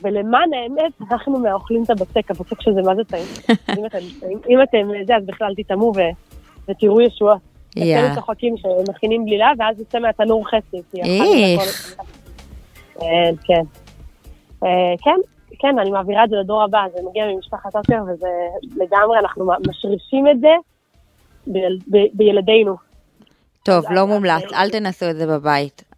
ולמען 0.01 0.49
האמת, 0.53 0.91
אנחנו 1.11 1.39
מהאוכלים 1.39 1.83
את 1.83 1.89
הבצק, 1.89 2.31
הבצק 2.31 2.61
שזה 2.61 2.81
מה 2.81 2.95
זה 2.95 3.03
טעים. 3.03 3.25
אם 3.79 3.85
אתם, 3.85 3.97
אם 4.49 4.61
אתם 4.61 5.05
זה, 5.07 5.15
אז 5.15 5.25
בכלל 5.25 5.53
תטעמו 5.57 5.91
ו- 5.95 6.69
ותראו 6.69 7.01
ישועות. 7.01 7.37
יא. 7.75 7.99
אצלנו 7.99 8.15
צוחקים 8.15 8.55
שמכינים 8.57 9.25
בלילה, 9.25 9.51
ואז 9.57 9.79
יוצא 9.79 9.99
מהתנור 9.99 10.47
חצי. 10.47 10.79
את 10.79 10.95
איך. 10.95 11.93
הכל. 11.93 12.03
כן, 12.99 13.33
כן. 13.43 13.63
אה, 14.63 14.93
כן, 15.03 15.15
כן, 15.59 15.79
אני 15.79 15.91
מעבירה 15.91 16.23
את 16.23 16.29
זה 16.29 16.35
לדור 16.35 16.63
הבא, 16.63 16.79
זה 16.95 17.01
מגיע 17.09 17.25
ממשפחת 17.25 17.75
עופר, 17.75 17.99
וזה 18.13 18.27
לגמרי, 18.75 19.19
אנחנו 19.19 19.51
משרישים 19.67 20.27
את 20.27 20.39
זה 20.39 20.49
בילדינו. 22.13 22.75
טוב, 23.63 23.85
לא 23.91 24.07
מומלץ, 24.07 24.43
אל 24.53 24.69
תנסו 24.69 25.09
את 25.09 25.15
זה 25.15 25.27
בבית. 25.27 25.92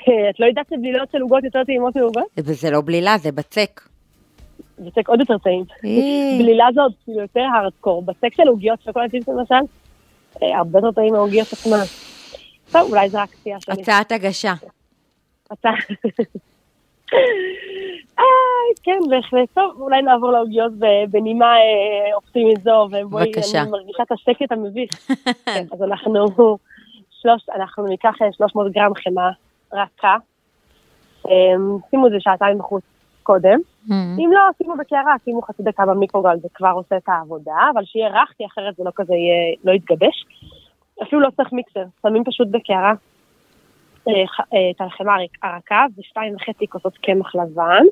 את 0.30 0.40
לא 0.40 0.46
יודעת 0.46 0.66
שבלילות 0.68 1.10
של 1.12 1.20
עוגות 1.20 1.44
יותר 1.44 1.64
טעימות 1.64 1.96
מעוגות? 1.96 2.24
וזה 2.36 2.70
לא 2.70 2.80
בלילה, 2.80 3.18
זה 3.18 3.32
בצק. 3.32 3.80
בצק 4.78 5.08
עוד 5.08 5.20
יותר 5.20 5.38
טעים. 5.38 5.64
אה. 5.84 6.38
בלילה 6.38 6.66
זה 6.74 6.80
עוד 6.80 6.92
כאילו 7.04 7.20
יותר 7.20 7.44
הארדקור. 7.54 8.02
בצק 8.02 8.34
של 8.34 8.48
עוגיות 8.48 8.82
שוקולדים 8.82 9.22
למשל, 9.28 9.54
אה, 10.42 10.58
הרבה 10.58 10.78
יותר 10.78 10.92
טעים 10.92 11.12
מהעוגיות 11.12 11.52
עצמן. 11.52 11.76
טוב, 12.72 12.90
אולי 12.90 13.08
זה 13.08 13.22
רק 13.22 13.30
קטיעה 13.30 13.60
שלי. 13.60 13.74
הצעת 13.80 14.12
הגשה. 14.12 14.54
איי, 18.18 18.74
כן, 18.82 18.98
בהחלט. 19.10 19.48
טוב, 19.54 19.80
אולי 19.80 20.02
נעבור 20.02 20.32
לעוגיות 20.32 20.72
בנימה 21.10 21.56
אה, 21.56 22.14
אופטימית 22.14 22.62
זו, 22.62 22.88
ובואי. 22.92 23.32
אני 23.54 23.70
מרגישה 23.70 24.02
את 24.02 24.12
השקט 24.12 24.52
המביך. 24.52 24.90
כן, 25.44 25.66
אז 25.72 25.82
אנחנו, 25.82 26.26
שלוש, 27.22 27.46
אנחנו 27.56 27.86
ניקח 27.86 28.14
אה, 28.22 28.32
300 28.32 28.72
גרם 28.72 28.94
חמאה 28.94 29.30
רכה. 29.72 30.16
אה, 31.28 31.32
שימו 31.90 32.06
את 32.06 32.12
זה 32.12 32.16
שעתיים 32.20 32.58
בחוץ 32.58 32.82
קודם. 33.22 33.58
אם 34.18 34.30
לא, 34.32 34.40
שימו 34.58 34.74
בקערה, 34.76 35.14
שימו 35.24 35.42
חצי 35.42 35.62
דקה 35.62 35.86
במיקרוגל, 35.86 36.38
זה 36.42 36.48
כבר 36.54 36.72
עושה 36.74 36.96
את 36.96 37.08
העבודה, 37.08 37.56
אבל 37.74 37.84
שיהיה 37.84 38.08
רך, 38.08 38.32
כי 38.38 38.46
אחרת 38.46 38.76
זה 38.76 38.84
לא 38.84 38.90
כזה 38.94 39.14
יהיה, 39.14 39.56
לא 39.64 39.72
יתגבש. 39.72 40.24
אפילו 41.02 41.20
לא 41.20 41.28
צריך 41.36 41.52
מיקסר, 41.52 41.84
שמים 42.02 42.24
פשוט 42.24 42.48
בקערה 42.50 42.92
אה, 44.08 44.12
אה, 44.54 44.70
את 44.70 44.80
החמאה 44.80 45.14
הריק- 45.14 45.38
הרכה 45.42 45.86
ושתיים 45.98 46.34
וחצי 46.36 46.66
כוסות 46.66 46.98
קמח 46.98 47.34
לבן 47.34 47.84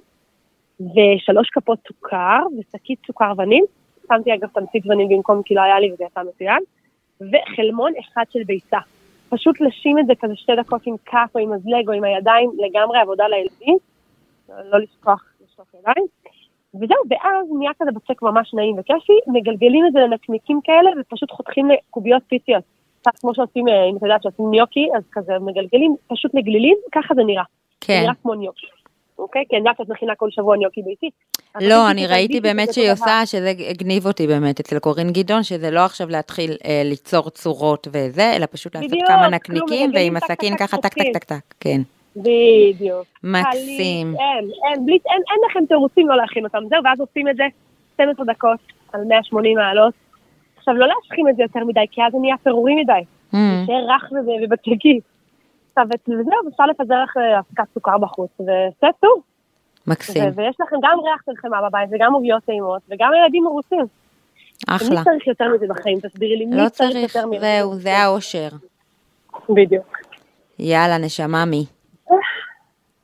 ושלוש 0.81 1.51
כפות 1.51 1.79
סוכר 1.89 2.41
ושקית 2.59 2.99
סוכר 3.07 3.33
וניל. 3.39 3.65
שמתי 4.09 4.35
אגב 4.35 4.49
תמצית 4.49 4.87
וניל 4.87 5.07
במקום 5.11 5.43
כי 5.45 5.55
לא 5.55 5.61
היה 5.61 5.81
לי 5.81 5.93
וזה 5.93 6.05
יצא 6.05 6.21
מצוין. 6.23 6.63
וחלמון 7.21 7.93
אחד 8.01 8.25
של 8.31 8.45
ביצה. 8.47 8.79
פשוט 9.35 9.61
לשים 9.61 9.99
את 9.99 10.07
זה 10.07 10.13
כזה 10.21 10.37
שתי 10.37 10.53
דקות 10.57 10.83
עם 10.87 10.97
כף 11.07 11.31
או 11.35 11.41
עם 11.41 11.53
מזלג 11.53 11.89
או 11.89 11.93
עם 11.93 12.05
הידיים, 12.05 12.51
לגמרי 12.59 12.99
עבודה 12.99 13.25
לילדים. 13.29 13.79
לא 14.49 14.79
לשכוח, 14.79 15.25
לשלוח 15.45 15.67
ידיים. 15.75 16.07
וזהו, 16.75 17.03
ואז 17.11 17.47
נהיה 17.59 17.71
כזה 17.81 17.91
בצק 17.91 18.23
ממש 18.23 18.55
נעים 18.55 18.79
וכיפי, 18.79 19.13
מגלגלים 19.27 19.87
את 19.87 19.93
זה 19.93 19.99
לנקניקים 19.99 20.61
כאלה 20.65 20.91
ופשוט 21.01 21.31
חותכים 21.31 21.69
לקוביות 21.71 22.23
פיציות. 22.29 22.65
קצת 23.01 23.19
כמו 23.21 23.35
שעושים, 23.35 23.69
אה, 23.69 23.85
אם 23.85 23.97
את 23.97 24.03
יודעת 24.03 24.23
שעושים 24.23 24.51
ניוקי, 24.51 24.89
אז 24.97 25.03
כזה 25.13 25.33
מגלגלים, 25.41 25.97
פשוט 26.07 26.35
מגלילים, 26.35 26.77
ככה 26.93 27.15
זה 27.15 27.23
נראה. 27.25 27.45
זה 27.45 27.87
כן. 27.87 28.01
נראה 28.03 28.15
כמו 28.23 28.35
ניוקי. 28.35 28.67
אוקיי? 29.19 29.45
כי 29.49 29.57
אני 29.57 29.61
יודעת 29.61 29.77
שאת 29.77 29.89
מכינה 29.89 30.15
כל 30.15 30.29
שבוע 30.31 30.57
ניוקי 30.57 30.83
ביתי. 30.83 31.11
לא, 31.61 31.91
אני 31.91 32.07
ראיתי 32.07 32.41
באמת 32.41 32.73
שהיא. 32.73 32.91
עושה, 32.91 33.27
שזה 33.27 33.53
הגניב 33.71 34.07
אותי 34.07 34.27
באמת 34.27 34.61
אצל 34.61 34.79
קורין 34.79 35.11
גדעון, 35.13 35.43
שזה 35.43 35.71
לא 35.71 35.81
עכשיו 35.81 36.09
להתחיל 36.11 36.51
אה, 36.65 36.83
ליצור 36.85 37.31
צורות 37.31 37.89
וזה, 37.93 38.37
אלא 38.37 38.47
פשוט 38.51 38.77
לעשות 38.77 38.91
כמה 39.07 39.29
נקניקים, 39.29 39.91
ועם 39.95 40.17
הסכין 40.17 40.57
ככה 40.57 40.77
טק 40.77 40.95
טק. 40.95 41.03
טק 41.15 41.25
טק, 41.25 41.55
כן. 41.61 41.81
בדיוק. 42.17 43.05
מקסים. 43.25 44.15
אין, 44.19 44.49
אין, 44.69 44.87
בלי, 44.87 44.99
אין, 45.11 45.23
אין 45.31 45.39
לכם 45.51 45.67
תירוצים 45.69 46.09
לא 46.09 46.17
להכין 46.17 46.45
אותם. 46.45 46.59
זהו, 46.69 46.85
ואז 46.85 47.01
עושים 47.01 47.29
את 47.29 47.37
זה 47.37 47.45
12 47.95 48.27
דקות 48.27 48.59
על 48.93 49.01
180 49.09 49.57
מעלות. 49.57 49.95
עכשיו, 50.57 50.75
לא 50.75 50.87
להשכים 50.87 51.29
את 51.29 51.37
זה 51.37 51.43
יותר 51.43 51.65
מדי, 51.65 51.85
כי 51.91 52.03
אז 52.03 52.13
זה 52.13 52.19
נהיה 52.21 52.37
פירורי 52.43 52.75
מדי. 52.75 52.93
Mm. 53.33 53.37
שיהיה 53.67 53.79
רך 53.81 54.13
וזה- 54.13 54.55
עכשיו, 55.77 55.87
וזהו, 56.21 56.49
אפשר 56.53 56.65
לפזר 56.67 56.95
אה, 56.95 57.39
אבקת 57.39 57.65
סוכר 57.75 57.99
בחוץ, 57.99 58.31
וזה 58.41 58.87
טוב. 59.01 59.23
מקסים, 59.87 60.25
ויש 60.35 60.57
לכם 60.61 60.77
גם 60.83 60.99
ריח 61.01 61.23
של 61.27 61.33
חמאה 61.37 61.69
בבית, 61.69 61.89
וגם 61.93 62.13
עוגיות 62.13 62.45
טעימות, 62.45 62.83
וגם 62.91 63.11
ילדים 63.19 63.45
מרוצים. 63.45 63.87
אחלה. 64.69 64.89
מי 64.89 65.05
צריך 65.05 65.27
יותר 65.27 65.45
מזה 65.55 65.67
בחיים? 65.69 66.01
תסבירי 66.01 66.37
לי, 66.37 66.47
מי 66.47 66.57
לא 66.57 66.69
צריך 66.69 66.91
צריך, 66.93 67.15
יותר 67.15 67.27
מזה? 67.27 67.41
זהו, 67.41 67.75
זה 67.75 67.97
האושר. 67.97 68.49
בדיוק. 69.49 69.99
יאללה, 70.59 70.99
נשמה 70.99 71.45
מי. 71.45 71.65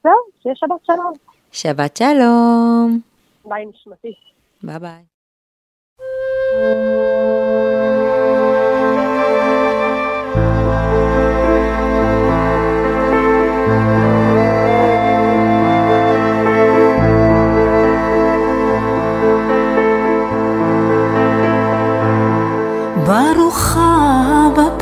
זהו, 0.03 0.13
שיהיה 0.43 0.55
שבת 0.57 0.85
שלום. 0.87 1.13
שבת 1.53 1.97
שלום. 1.97 3.01
ביי 3.45 3.67
נשמתי. 3.67 4.15
ביי 4.63 4.79
ביי. 4.79 5.03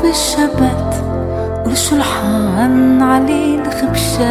بالشبات 0.09 0.95
والشلحان 1.65 3.01
علي 3.01 3.61
الخبشات. 3.61 4.29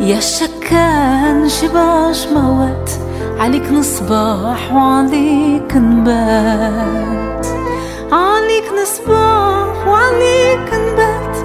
يا 0.00 0.20
شكان 0.20 1.48
شباش 1.48 2.26
موت 2.26 2.90
عليك 3.38 3.72
نصباح 3.72 4.72
وعليك 4.72 5.76
نبات. 5.76 7.46
عليك 8.12 8.64
نصباح 8.82 9.86
وعليك 9.88 10.74
نبات 10.74 11.36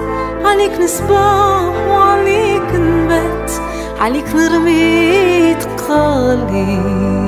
عليك 0.44 0.80
نصباح 0.80 1.74
وعليك 1.90 2.70
نبات 2.74 3.50
عليك 4.00 4.28
نرمي 4.34 5.54
تقاليد 5.54 7.25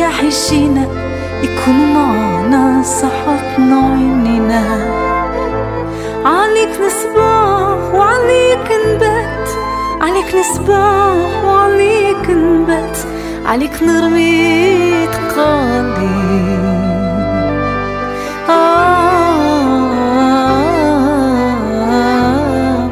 ماشي 0.00 0.04
حيجينا 0.04 0.86
يكون 1.42 1.92
معنا 1.94 2.82
صحتنا 2.82 3.76
عينينا 3.76 4.64
عليك 6.24 6.68
نصباح 6.80 7.94
وعليك 7.94 8.72
نبات 8.86 9.48
عليك 10.00 10.34
نصباح 10.34 11.44
وعليك 11.44 12.30
نبات 12.30 12.98
عليك 13.46 13.82
نرمي 13.82 15.06
تقالي 15.06 16.32
آه 22.02 22.90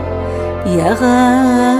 يا 0.66 0.94
غالي 1.00 1.79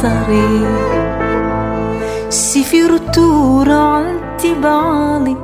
السطاري 0.26 0.66
سيفي 2.30 2.82
رتورة 2.82 3.72
عندي 3.72 4.54
بعالي 4.54 5.36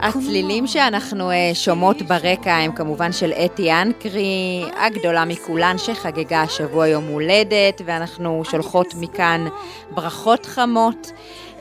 הצלילים 0.00 0.66
שאנחנו 0.66 1.30
uh, 1.30 1.34
שומעות 1.54 2.02
ברקע 2.02 2.56
הם 2.56 2.72
כמובן 2.72 3.12
של 3.12 3.32
אתי 3.32 3.72
אנקרי, 3.72 4.64
הגדולה 4.76 5.24
מכולן 5.24 5.78
שחגגה 5.78 6.42
השבוע 6.42 6.88
יום 6.88 7.04
הולדת, 7.04 7.82
ואנחנו 7.84 8.42
שולחות 8.44 8.94
מכאן 9.00 9.46
ברכות 9.90 10.46
חמות. 10.46 11.12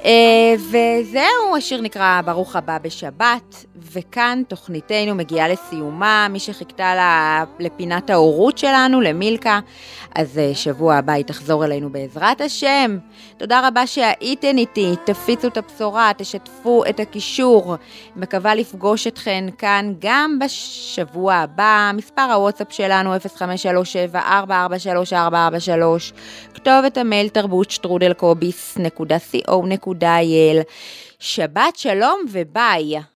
Uh, 0.01 0.05
וזהו, 0.57 1.55
השיר 1.57 1.81
נקרא 1.81 2.21
ברוך 2.25 2.55
הבא 2.55 2.77
בשבת, 2.81 3.65
וכאן 3.92 4.42
תוכניתנו 4.48 5.14
מגיעה 5.14 5.48
לסיומה, 5.48 6.26
מי 6.30 6.38
שחיכתה 6.38 6.94
לפינת 7.58 8.10
ההורות 8.10 8.58
שלנו, 8.58 9.00
למילקה, 9.00 9.60
אז 10.14 10.38
uh, 10.38 10.56
שבוע 10.56 10.94
הבא 10.94 11.12
היא 11.12 11.24
תחזור 11.24 11.64
אלינו 11.64 11.92
בעזרת 11.92 12.40
השם. 12.40 12.98
תודה 13.36 13.68
רבה 13.68 13.86
שהייתן 13.86 14.58
איתי, 14.58 14.94
תפיצו 15.04 15.48
את 15.48 15.56
הבשורה, 15.56 16.10
תשתפו 16.16 16.84
את 16.88 17.00
הקישור. 17.00 17.76
מקווה 18.16 18.54
לפגוש 18.54 19.06
אתכן 19.06 19.44
כאן 19.58 19.92
גם 19.98 20.38
בשבוע 20.40 21.34
הבא. 21.34 21.90
מספר 21.94 22.32
הוואטסאפ 22.32 22.72
שלנו 22.72 23.16
0537-443443, 23.16 23.20
כתובת 26.54 26.96
המייל 26.96 27.28
תרבות 27.28 27.70
שטרודלקוביס.co.il. 27.70 30.62
שבת 31.18 31.76
שלום 31.76 32.20
וביי. 32.28 33.12